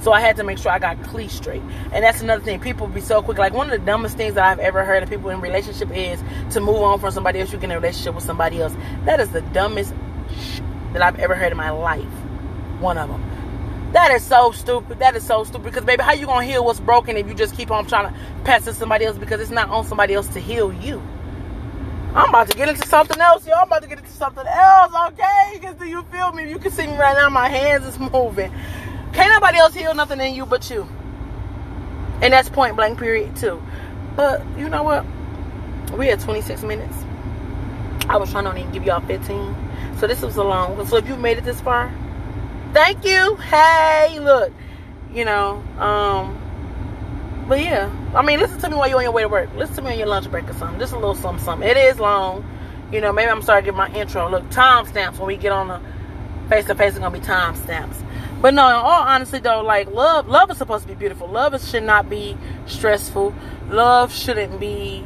So 0.03 0.11
I 0.11 0.19
had 0.19 0.35
to 0.35 0.43
make 0.43 0.57
sure 0.57 0.69
I 0.69 0.79
got 0.79 1.01
clean 1.03 1.29
straight. 1.29 1.61
And 1.93 2.03
that's 2.03 2.21
another 2.21 2.43
thing. 2.43 2.59
People 2.59 2.87
be 2.87 2.99
so 2.99 3.21
quick. 3.21 3.37
Like 3.37 3.53
one 3.53 3.71
of 3.71 3.79
the 3.79 3.85
dumbest 3.85 4.17
things 4.17 4.33
that 4.33 4.43
I've 4.43 4.59
ever 4.59 4.83
heard 4.83 5.01
of 5.01 5.09
people 5.09 5.29
in 5.29 5.39
relationship 5.39 5.89
is 5.95 6.21
to 6.51 6.59
move 6.59 6.81
on 6.81 6.99
from 6.99 7.11
somebody 7.11 7.39
else. 7.39 7.53
You 7.53 7.57
get 7.57 7.65
in 7.65 7.71
a 7.71 7.75
relationship 7.75 8.13
with 8.13 8.25
somebody 8.25 8.61
else. 8.61 8.75
That 9.05 9.21
is 9.21 9.29
the 9.29 9.39
dumbest 9.39 9.93
that 10.91 11.01
I've 11.01 11.17
ever 11.19 11.35
heard 11.35 11.53
in 11.53 11.57
my 11.57 11.69
life. 11.69 12.03
One 12.81 12.97
of 12.97 13.07
them. 13.07 13.23
That 13.93 14.11
is 14.11 14.23
so 14.23 14.51
stupid. 14.51 14.99
That 14.99 15.15
is 15.15 15.25
so 15.25 15.45
stupid. 15.45 15.63
Because 15.63 15.85
baby, 15.85 16.03
how 16.03 16.11
you 16.11 16.25
gonna 16.25 16.45
heal 16.45 16.65
what's 16.65 16.81
broken 16.81 17.15
if 17.15 17.25
you 17.25 17.33
just 17.33 17.55
keep 17.55 17.71
on 17.71 17.85
trying 17.85 18.11
to 18.11 18.19
pass 18.43 18.65
to 18.65 18.73
somebody 18.73 19.05
else 19.05 19.17
because 19.17 19.39
it's 19.39 19.51
not 19.51 19.69
on 19.69 19.85
somebody 19.85 20.15
else 20.15 20.27
to 20.29 20.39
heal 20.41 20.73
you. 20.73 21.01
I'm 22.13 22.29
about 22.29 22.49
to 22.51 22.57
get 22.57 22.69
into 22.69 22.87
something 22.87 23.19
else, 23.19 23.47
yo. 23.47 23.53
I'm 23.53 23.67
about 23.67 23.81
to 23.83 23.87
get 23.87 23.99
into 23.99 24.11
something 24.11 24.45
else, 24.45 24.93
okay? 25.13 25.51
Because 25.53 25.75
do 25.77 25.85
you 25.85 26.03
feel 26.11 26.31
me? 26.33 26.49
You 26.49 26.59
can 26.59 26.71
see 26.71 26.85
me 26.85 26.95
right 26.95 27.15
now. 27.15 27.29
My 27.29 27.47
hands 27.47 27.87
is 27.87 27.97
moving. 27.97 28.53
Can't 29.13 29.31
nobody 29.31 29.57
else 29.57 29.73
heal 29.73 29.93
nothing 29.93 30.19
in 30.19 30.33
you 30.33 30.45
but 30.45 30.69
you. 30.69 30.87
And 32.21 32.33
that's 32.33 32.49
point 32.49 32.75
blank 32.75 32.99
period 32.99 33.35
too. 33.35 33.61
But 34.15 34.43
you 34.57 34.69
know 34.69 34.83
what? 34.83 35.05
We 35.97 36.07
had 36.07 36.19
26 36.19 36.63
minutes. 36.63 36.95
I 38.09 38.17
was 38.17 38.31
trying 38.31 38.45
to 38.45 38.49
only 38.49 38.63
give 38.73 38.83
y'all 38.83 39.01
15. 39.01 39.55
So 39.99 40.07
this 40.07 40.21
was 40.21 40.35
a 40.35 40.43
long 40.43 40.75
one. 40.77 40.87
So 40.87 40.97
if 40.97 41.07
you 41.07 41.15
made 41.15 41.37
it 41.37 41.43
this 41.43 41.61
far, 41.61 41.93
thank 42.73 43.05
you. 43.05 43.35
Hey, 43.35 44.19
look. 44.19 44.51
You 45.13 45.25
know, 45.25 45.63
um, 45.77 46.39
but 47.47 47.59
yeah, 47.59 47.91
I 48.15 48.23
mean, 48.23 48.39
listen 48.39 48.59
to 48.61 48.69
me 48.69 48.75
while 48.75 48.87
you're 48.87 48.97
on 48.97 49.03
your 49.03 49.11
way 49.11 49.21
to 49.21 49.27
work. 49.27 49.53
Listen 49.55 49.75
to 49.75 49.81
me 49.83 49.91
on 49.91 49.97
your 49.99 50.07
lunch 50.07 50.29
break 50.31 50.49
or 50.49 50.53
something. 50.53 50.79
Just 50.79 50.93
a 50.93 50.95
little 50.95 51.13
something, 51.13 51.43
something. 51.43 51.69
It 51.69 51.77
is 51.77 51.99
long. 51.99 52.43
You 52.91 52.99
know, 52.99 53.13
maybe 53.13 53.29
I'm 53.29 53.41
starting 53.41 53.65
to 53.65 53.71
get 53.71 53.77
my 53.77 53.93
intro. 53.93 54.29
Look, 54.29 54.49
timestamps 54.49 55.17
when 55.19 55.27
we 55.27 55.37
get 55.37 55.51
on 55.51 55.67
the 55.67 55.81
face 56.49 56.65
to 56.65 56.75
face, 56.75 56.91
it's 56.91 56.99
gonna 56.99 57.17
be 57.17 57.23
timestamps. 57.23 57.95
But 58.43 58.53
no, 58.55 58.67
in 58.67 58.75
all 58.75 59.03
honesty 59.03 59.39
though, 59.39 59.61
like 59.61 59.87
love, 59.87 60.27
love 60.27 60.51
is 60.51 60.57
supposed 60.57 60.81
to 60.83 60.89
be 60.89 60.95
beautiful. 60.95 61.29
Love 61.29 61.53
is, 61.53 61.69
should 61.69 61.83
not 61.83 62.09
be 62.09 62.35
stressful. 62.65 63.33
Love 63.69 64.13
shouldn't 64.13 64.59
be. 64.59 65.05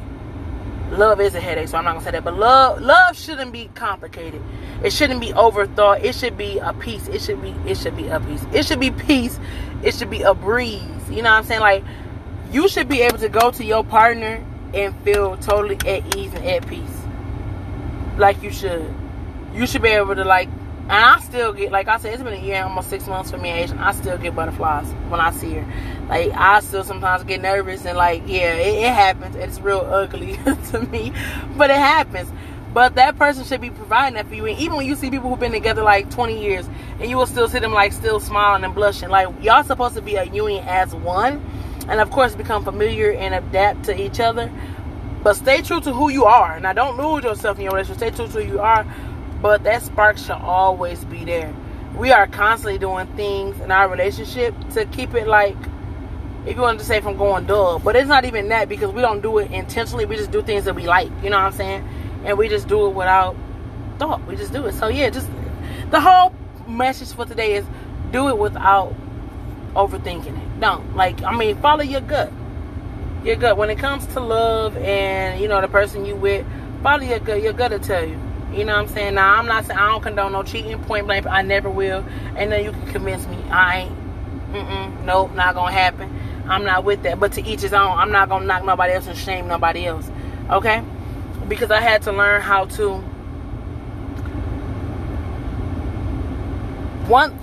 Love 0.89 1.21
is 1.21 1.35
a 1.35 1.39
headache, 1.39 1.67
so 1.67 1.77
I'm 1.77 1.85
not 1.85 1.93
gonna 1.93 2.03
say 2.03 2.11
that. 2.11 2.23
But 2.23 2.35
love, 2.35 2.81
love 2.81 3.15
shouldn't 3.15 3.51
be 3.51 3.69
complicated. 3.75 4.41
It 4.83 4.91
shouldn't 4.91 5.21
be 5.21 5.33
overthought. 5.33 6.03
It 6.03 6.15
should 6.15 6.35
be 6.35 6.57
a 6.57 6.73
peace. 6.73 7.07
It 7.09 7.21
should 7.21 7.39
be. 7.39 7.53
It 7.67 7.77
should 7.77 7.95
be 7.95 8.07
a 8.07 8.19
peace. 8.19 8.43
It 8.53 8.65
should 8.65 8.79
be 8.79 8.89
peace. 8.89 9.39
It 9.83 9.93
should 9.93 10.09
be 10.09 10.23
a 10.23 10.33
breeze. 10.33 10.81
You 11.07 11.21
know 11.21 11.29
what 11.29 11.37
I'm 11.37 11.43
saying? 11.43 11.61
Like 11.61 11.83
you 12.51 12.67
should 12.67 12.89
be 12.89 13.01
able 13.01 13.19
to 13.19 13.29
go 13.29 13.51
to 13.51 13.63
your 13.63 13.83
partner 13.83 14.43
and 14.73 14.99
feel 15.03 15.37
totally 15.37 15.77
at 15.87 16.15
ease 16.15 16.33
and 16.33 16.43
at 16.43 16.67
peace. 16.67 16.81
Like 18.17 18.41
you 18.41 18.51
should. 18.51 18.91
You 19.53 19.67
should 19.67 19.83
be 19.83 19.89
able 19.89 20.15
to 20.15 20.23
like 20.23 20.49
and 20.89 21.03
I 21.03 21.19
still 21.19 21.51
get 21.51 21.71
like 21.71 21.89
I 21.89 21.97
said, 21.97 22.13
it's 22.13 22.23
been 22.23 22.33
a 22.33 22.37
year, 22.37 22.63
almost 22.63 22.89
six 22.89 23.07
months 23.07 23.29
for 23.29 23.37
me 23.37 23.49
Asian. 23.49 23.77
I 23.77 23.91
still 23.91 24.17
get 24.17 24.33
butterflies 24.33 24.87
when 25.09 25.19
I 25.19 25.31
see 25.31 25.55
her. 25.55 26.05
Like 26.07 26.31
I 26.31 26.61
still 26.61 26.85
sometimes 26.85 27.25
get 27.25 27.41
nervous 27.41 27.85
and 27.85 27.97
like, 27.97 28.23
yeah, 28.25 28.53
it, 28.53 28.83
it 28.85 28.93
happens. 28.93 29.35
It's 29.35 29.59
real 29.59 29.81
ugly 29.81 30.37
to 30.71 30.79
me. 30.79 31.11
But 31.57 31.71
it 31.71 31.77
happens. 31.77 32.31
But 32.73 32.95
that 32.95 33.17
person 33.17 33.43
should 33.43 33.59
be 33.59 33.69
providing 33.69 34.13
that 34.15 34.27
for 34.27 34.35
you. 34.35 34.45
And 34.45 34.57
even 34.59 34.77
when 34.77 34.85
you 34.85 34.95
see 34.95 35.09
people 35.09 35.29
who've 35.29 35.39
been 35.39 35.51
together 35.51 35.83
like 35.83 36.09
20 36.09 36.41
years 36.41 36.69
and 36.99 37.09
you 37.09 37.17
will 37.17 37.27
still 37.27 37.49
see 37.49 37.59
them 37.59 37.73
like 37.73 37.91
still 37.91 38.21
smiling 38.21 38.63
and 38.63 38.73
blushing. 38.73 39.09
Like 39.09 39.27
y'all 39.43 39.63
supposed 39.65 39.95
to 39.95 40.01
be 40.01 40.15
a 40.15 40.23
union 40.23 40.63
as 40.67 40.95
one 40.95 41.43
and 41.89 41.99
of 41.99 42.11
course 42.11 42.33
become 42.33 42.63
familiar 42.63 43.11
and 43.11 43.35
adapt 43.35 43.83
to 43.85 44.01
each 44.01 44.21
other. 44.21 44.49
But 45.23 45.33
stay 45.33 45.61
true 45.61 45.81
to 45.81 45.91
who 45.91 46.07
you 46.09 46.25
are. 46.25 46.61
Now 46.61 46.71
don't 46.71 46.95
lose 46.97 47.25
yourself 47.25 47.57
in 47.57 47.63
your 47.63 47.73
relationship. 47.73 47.97
Stay 47.97 48.11
true 48.11 48.27
to 48.27 48.43
who 48.43 48.53
you 48.53 48.59
are. 48.61 48.85
But 49.41 49.63
that 49.63 49.83
spark 49.83 50.17
should 50.17 50.31
always 50.31 51.03
be 51.05 51.25
there. 51.25 51.53
We 51.95 52.11
are 52.11 52.27
constantly 52.27 52.77
doing 52.77 53.07
things 53.15 53.59
in 53.59 53.71
our 53.71 53.89
relationship 53.89 54.55
to 54.71 54.85
keep 54.85 55.13
it 55.13 55.27
like 55.27 55.55
if 56.45 56.55
you 56.55 56.61
want 56.61 56.79
to 56.79 56.85
say 56.85 57.01
from 57.01 57.17
going 57.17 57.45
dull. 57.45 57.79
But 57.79 57.95
it's 57.95 58.07
not 58.07 58.25
even 58.25 58.49
that 58.49 58.69
because 58.69 58.91
we 58.93 59.01
don't 59.01 59.21
do 59.21 59.37
it 59.39 59.51
intentionally. 59.51 60.05
We 60.05 60.15
just 60.15 60.31
do 60.31 60.41
things 60.41 60.65
that 60.65 60.75
we 60.75 60.87
like. 60.87 61.11
You 61.23 61.29
know 61.29 61.37
what 61.37 61.45
I'm 61.45 61.51
saying? 61.51 61.87
And 62.25 62.37
we 62.37 62.49
just 62.49 62.67
do 62.67 62.87
it 62.87 62.91
without 62.91 63.35
thought. 63.99 64.25
We 64.27 64.35
just 64.35 64.53
do 64.53 64.65
it. 64.65 64.73
So 64.73 64.87
yeah, 64.87 65.09
just 65.09 65.27
the 65.91 65.99
whole 65.99 66.33
message 66.67 67.13
for 67.13 67.25
today 67.25 67.55
is 67.55 67.65
do 68.11 68.29
it 68.29 68.37
without 68.37 68.93
overthinking 69.73 70.37
it. 70.37 70.59
Don't. 70.59 70.95
Like, 70.95 71.21
I 71.23 71.35
mean, 71.35 71.57
follow 71.61 71.83
your 71.83 72.01
gut. 72.01 72.31
Your 73.23 73.35
gut. 73.35 73.57
When 73.57 73.69
it 73.69 73.77
comes 73.77 74.05
to 74.07 74.19
love 74.19 74.77
and, 74.77 75.41
you 75.41 75.47
know, 75.47 75.61
the 75.61 75.67
person 75.67 76.05
you 76.05 76.15
with, 76.15 76.45
follow 76.81 77.03
your 77.03 77.19
gut. 77.19 77.41
Your 77.41 77.53
gut 77.53 77.71
will 77.71 77.79
tell 77.79 78.05
you. 78.05 78.19
You 78.51 78.63
know 78.63 78.73
what 78.73 78.87
I'm 78.87 78.87
saying? 78.87 79.15
Now, 79.15 79.35
I'm 79.35 79.45
not 79.45 79.65
saying 79.65 79.77
I 79.77 79.89
don't 79.89 80.01
condone 80.01 80.31
no 80.31 80.43
cheating, 80.43 80.79
point 80.83 81.05
blank. 81.05 81.27
I 81.27 81.41
never 81.41 81.69
will. 81.69 82.05
And 82.35 82.51
then 82.51 82.63
you 82.63 82.71
can 82.71 82.87
convince 82.87 83.27
me 83.27 83.37
I 83.49 83.81
ain't. 83.81 83.95
Mm-mm. 84.53 85.03
Nope, 85.03 85.33
not 85.35 85.55
going 85.55 85.73
to 85.73 85.79
happen. 85.79 86.43
I'm 86.47 86.63
not 86.63 86.85
with 86.85 87.03
that. 87.03 87.19
But 87.19 87.33
to 87.33 87.45
each 87.45 87.61
his 87.61 87.73
own. 87.73 87.97
I'm 87.97 88.11
not 88.11 88.29
going 88.29 88.41
to 88.41 88.47
knock 88.47 88.63
nobody 88.63 88.93
else 88.93 89.07
and 89.07 89.17
shame 89.17 89.47
nobody 89.47 89.85
else. 89.85 90.09
Okay? 90.49 90.81
Because 91.47 91.71
I 91.71 91.81
had 91.81 92.01
to 92.03 92.11
learn 92.11 92.41
how 92.41 92.65
to. 92.65 92.99
One, 97.07 97.37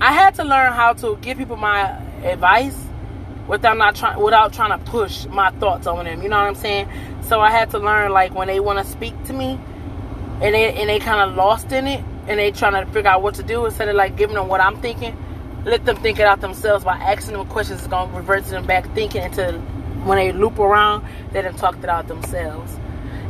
I 0.00 0.12
had 0.12 0.34
to 0.36 0.44
learn 0.44 0.72
how 0.72 0.92
to 0.94 1.16
give 1.20 1.38
people 1.38 1.56
my 1.56 1.90
advice 2.24 2.76
without 3.46 3.76
not 3.76 3.94
trying 3.94 4.20
without 4.20 4.52
trying 4.52 4.76
to 4.76 4.90
push 4.90 5.26
my 5.26 5.50
thoughts 5.52 5.86
on 5.86 6.04
them. 6.04 6.22
You 6.22 6.28
know 6.28 6.36
what 6.36 6.46
I'm 6.46 6.54
saying? 6.54 6.88
So 7.22 7.40
I 7.40 7.50
had 7.50 7.70
to 7.70 7.78
learn 7.78 8.12
like 8.12 8.34
when 8.34 8.48
they 8.48 8.60
want 8.60 8.78
to 8.78 8.84
speak 8.84 9.14
to 9.24 9.32
me 9.32 9.58
and 10.42 10.54
they 10.54 10.72
and 10.74 10.88
they 10.88 10.98
kind 10.98 11.30
of 11.30 11.36
lost 11.36 11.72
in 11.72 11.86
it 11.86 12.04
and 12.28 12.38
they 12.38 12.50
trying 12.50 12.84
to 12.84 12.90
figure 12.92 13.10
out 13.10 13.22
what 13.22 13.34
to 13.36 13.42
do 13.42 13.64
instead 13.64 13.88
of 13.88 13.96
like 13.96 14.16
giving 14.16 14.36
them 14.36 14.48
what 14.48 14.60
I'm 14.60 14.80
thinking. 14.80 15.16
Let 15.64 15.84
them 15.84 15.96
think 15.96 16.18
it 16.18 16.26
out 16.26 16.40
themselves 16.40 16.84
by 16.84 16.96
asking 16.96 17.34
them 17.36 17.46
questions. 17.46 17.80
It's 17.80 17.88
gonna 17.88 18.12
revert 18.16 18.44
them 18.44 18.66
back 18.66 18.92
thinking 18.94 19.22
until 19.22 19.58
when 20.06 20.18
they 20.18 20.32
loop 20.32 20.58
around, 20.58 21.04
let 21.32 21.42
them 21.42 21.54
talk 21.54 21.76
it 21.78 21.88
out 21.88 22.06
themselves. 22.06 22.78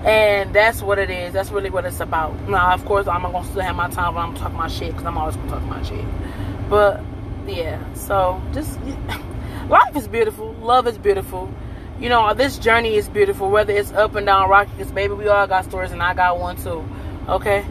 And 0.04 0.54
that's 0.54 0.82
what 0.82 0.98
it 0.98 1.10
is. 1.10 1.32
That's 1.32 1.50
really 1.50 1.70
what 1.70 1.84
it's 1.84 2.00
about. 2.00 2.48
Now, 2.48 2.74
of 2.74 2.84
course, 2.84 3.08
I'm 3.08 3.22
gonna 3.22 3.44
still 3.44 3.62
have 3.62 3.76
my 3.76 3.88
time 3.88 4.14
when 4.14 4.24
I'm 4.24 4.34
talking 4.34 4.56
my 4.56 4.68
shit 4.68 4.90
because 4.90 5.06
I'm 5.06 5.16
always 5.16 5.36
gonna 5.36 5.50
talk 5.50 5.62
my 5.62 5.82
shit. 5.82 6.04
But 6.68 7.02
yeah, 7.46 7.80
so 7.94 8.42
just 8.52 8.78
life 9.68 9.96
is 9.96 10.06
beautiful. 10.08 10.52
Love 10.54 10.86
is 10.86 10.98
beautiful. 10.98 11.50
You 11.98 12.10
know, 12.10 12.34
this 12.34 12.58
journey 12.58 12.96
is 12.96 13.08
beautiful. 13.08 13.50
Whether 13.50 13.72
it's 13.72 13.90
up 13.92 14.14
and 14.16 14.26
down 14.26 14.50
rocky, 14.50 14.70
because 14.76 14.92
baby, 14.92 15.14
we 15.14 15.28
all 15.28 15.46
got 15.46 15.64
stories, 15.64 15.92
and 15.92 16.02
I 16.02 16.12
got 16.12 16.38
one 16.38 16.56
too. 16.56 16.86
Okay. 17.28 17.64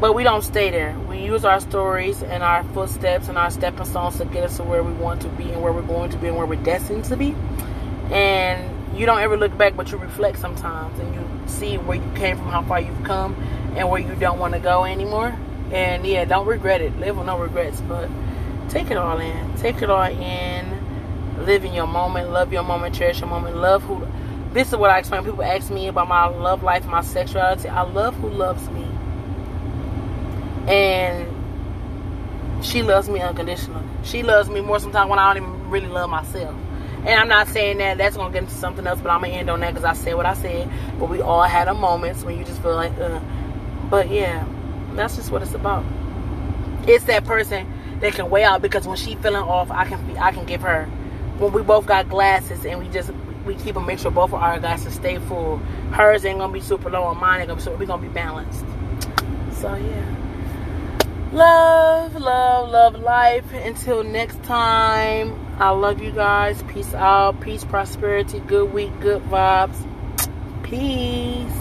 But 0.00 0.14
we 0.14 0.22
don't 0.22 0.42
stay 0.42 0.70
there. 0.70 0.96
We 1.08 1.18
use 1.18 1.44
our 1.44 1.58
stories 1.58 2.22
and 2.22 2.44
our 2.44 2.62
footsteps 2.62 3.26
and 3.28 3.36
our 3.36 3.50
stepping 3.50 3.84
stones 3.84 4.18
to 4.18 4.24
get 4.24 4.44
us 4.44 4.58
to 4.58 4.62
where 4.62 4.84
we 4.84 4.92
want 4.92 5.22
to 5.22 5.28
be 5.30 5.50
and 5.50 5.60
where 5.60 5.72
we're 5.72 5.82
going 5.82 6.10
to 6.10 6.16
be 6.18 6.28
and 6.28 6.36
where 6.36 6.46
we're 6.46 6.62
destined 6.62 7.04
to 7.06 7.16
be. 7.16 7.34
And 8.12 8.96
you 8.96 9.06
don't 9.06 9.20
ever 9.20 9.36
look 9.36 9.56
back, 9.58 9.76
but 9.76 9.90
you 9.90 9.98
reflect 9.98 10.38
sometimes 10.38 10.96
and 11.00 11.12
you 11.12 11.28
see 11.48 11.78
where 11.78 11.96
you 11.96 12.12
came 12.14 12.36
from, 12.36 12.46
how 12.46 12.62
far 12.62 12.80
you've 12.80 13.02
come, 13.02 13.34
and 13.76 13.90
where 13.90 14.00
you 14.00 14.14
don't 14.14 14.38
want 14.38 14.54
to 14.54 14.60
go 14.60 14.84
anymore. 14.84 15.36
And 15.72 16.06
yeah, 16.06 16.24
don't 16.24 16.46
regret 16.46 16.80
it. 16.80 16.96
Live 17.00 17.16
with 17.16 17.26
no 17.26 17.36
regrets, 17.36 17.80
but 17.80 18.08
take 18.68 18.92
it 18.92 18.96
all 18.96 19.18
in. 19.18 19.56
Take 19.56 19.82
it 19.82 19.90
all 19.90 20.04
in. 20.04 20.77
Live 21.46 21.64
in 21.64 21.72
your 21.72 21.86
moment. 21.86 22.30
Love 22.30 22.52
your 22.52 22.62
moment. 22.62 22.94
Cherish 22.94 23.20
your 23.20 23.28
moment. 23.28 23.56
Love 23.56 23.82
who. 23.82 24.06
This 24.52 24.68
is 24.68 24.76
what 24.76 24.90
I 24.90 24.98
explain. 24.98 25.24
People 25.24 25.42
ask 25.42 25.70
me 25.70 25.88
about 25.88 26.08
my 26.08 26.26
love 26.26 26.62
life, 26.62 26.86
my 26.86 27.02
sexuality. 27.02 27.68
I 27.68 27.82
love 27.82 28.14
who 28.16 28.28
loves 28.28 28.68
me. 28.70 28.86
And 30.66 31.26
she 32.64 32.82
loves 32.82 33.08
me 33.08 33.20
unconditionally. 33.20 33.84
She 34.02 34.22
loves 34.22 34.48
me 34.48 34.60
more 34.60 34.80
sometimes 34.80 35.08
when 35.08 35.18
I 35.18 35.32
don't 35.32 35.42
even 35.44 35.70
really 35.70 35.86
love 35.86 36.10
myself. 36.10 36.54
And 37.06 37.20
I'm 37.20 37.28
not 37.28 37.48
saying 37.48 37.78
that 37.78 37.98
that's 37.98 38.16
gonna 38.16 38.32
get 38.32 38.42
into 38.42 38.54
something 38.54 38.86
else, 38.86 39.00
but 39.00 39.10
I'm 39.10 39.20
gonna 39.20 39.32
end 39.32 39.48
on 39.48 39.60
that 39.60 39.74
because 39.74 39.84
I 39.84 39.92
said 39.92 40.16
what 40.16 40.26
I 40.26 40.34
said. 40.34 40.68
But 40.98 41.08
we 41.08 41.20
all 41.20 41.44
had 41.44 41.68
a 41.68 41.74
moments 41.74 42.24
when 42.24 42.38
you 42.38 42.44
just 42.44 42.60
feel 42.60 42.74
like, 42.74 42.92
uh. 42.98 43.20
But 43.88 44.10
yeah, 44.10 44.44
that's 44.94 45.16
just 45.16 45.30
what 45.30 45.42
it's 45.42 45.54
about. 45.54 45.84
It's 46.86 47.04
that 47.04 47.24
person 47.24 47.72
that 48.00 48.14
can 48.14 48.28
weigh 48.30 48.44
out 48.44 48.60
because 48.62 48.86
when 48.86 48.96
she 48.96 49.14
feeling 49.16 49.36
off, 49.36 49.70
I 49.70 49.84
can 49.84 50.18
I 50.18 50.32
can 50.32 50.44
give 50.44 50.62
her. 50.62 50.88
When 51.38 51.52
we 51.52 51.62
both 51.62 51.86
got 51.86 52.08
glasses 52.08 52.64
and 52.64 52.80
we 52.80 52.88
just 52.88 53.12
we 53.44 53.54
keep 53.54 53.74
them, 53.74 53.86
make 53.86 53.98
sure 53.98 54.10
both 54.10 54.32
of 54.32 54.42
our 54.42 54.58
guys 54.60 54.82
stay 54.92 55.18
full. 55.18 55.58
Hers 55.92 56.24
ain't 56.24 56.38
gonna 56.38 56.52
be 56.52 56.60
super 56.60 56.90
low, 56.90 57.10
and 57.10 57.18
mine 57.20 57.40
ain't 57.40 57.48
gonna 57.48 57.58
be 57.58 57.62
super. 57.62 57.76
We 57.76 57.86
gonna 57.86 58.02
be 58.02 58.08
balanced. 58.08 58.64
So 59.52 59.74
yeah. 59.74 60.14
Love, 61.32 62.14
love, 62.14 62.70
love 62.70 62.94
life. 63.00 63.52
Until 63.52 64.02
next 64.02 64.42
time, 64.44 65.38
I 65.58 65.70
love 65.70 66.00
you 66.00 66.10
guys. 66.10 66.62
Peace 66.64 66.94
out. 66.94 67.40
Peace, 67.40 67.64
prosperity, 67.64 68.40
good 68.40 68.72
week, 68.72 68.98
good 69.00 69.22
vibes. 69.24 69.76
Peace. 70.62 71.58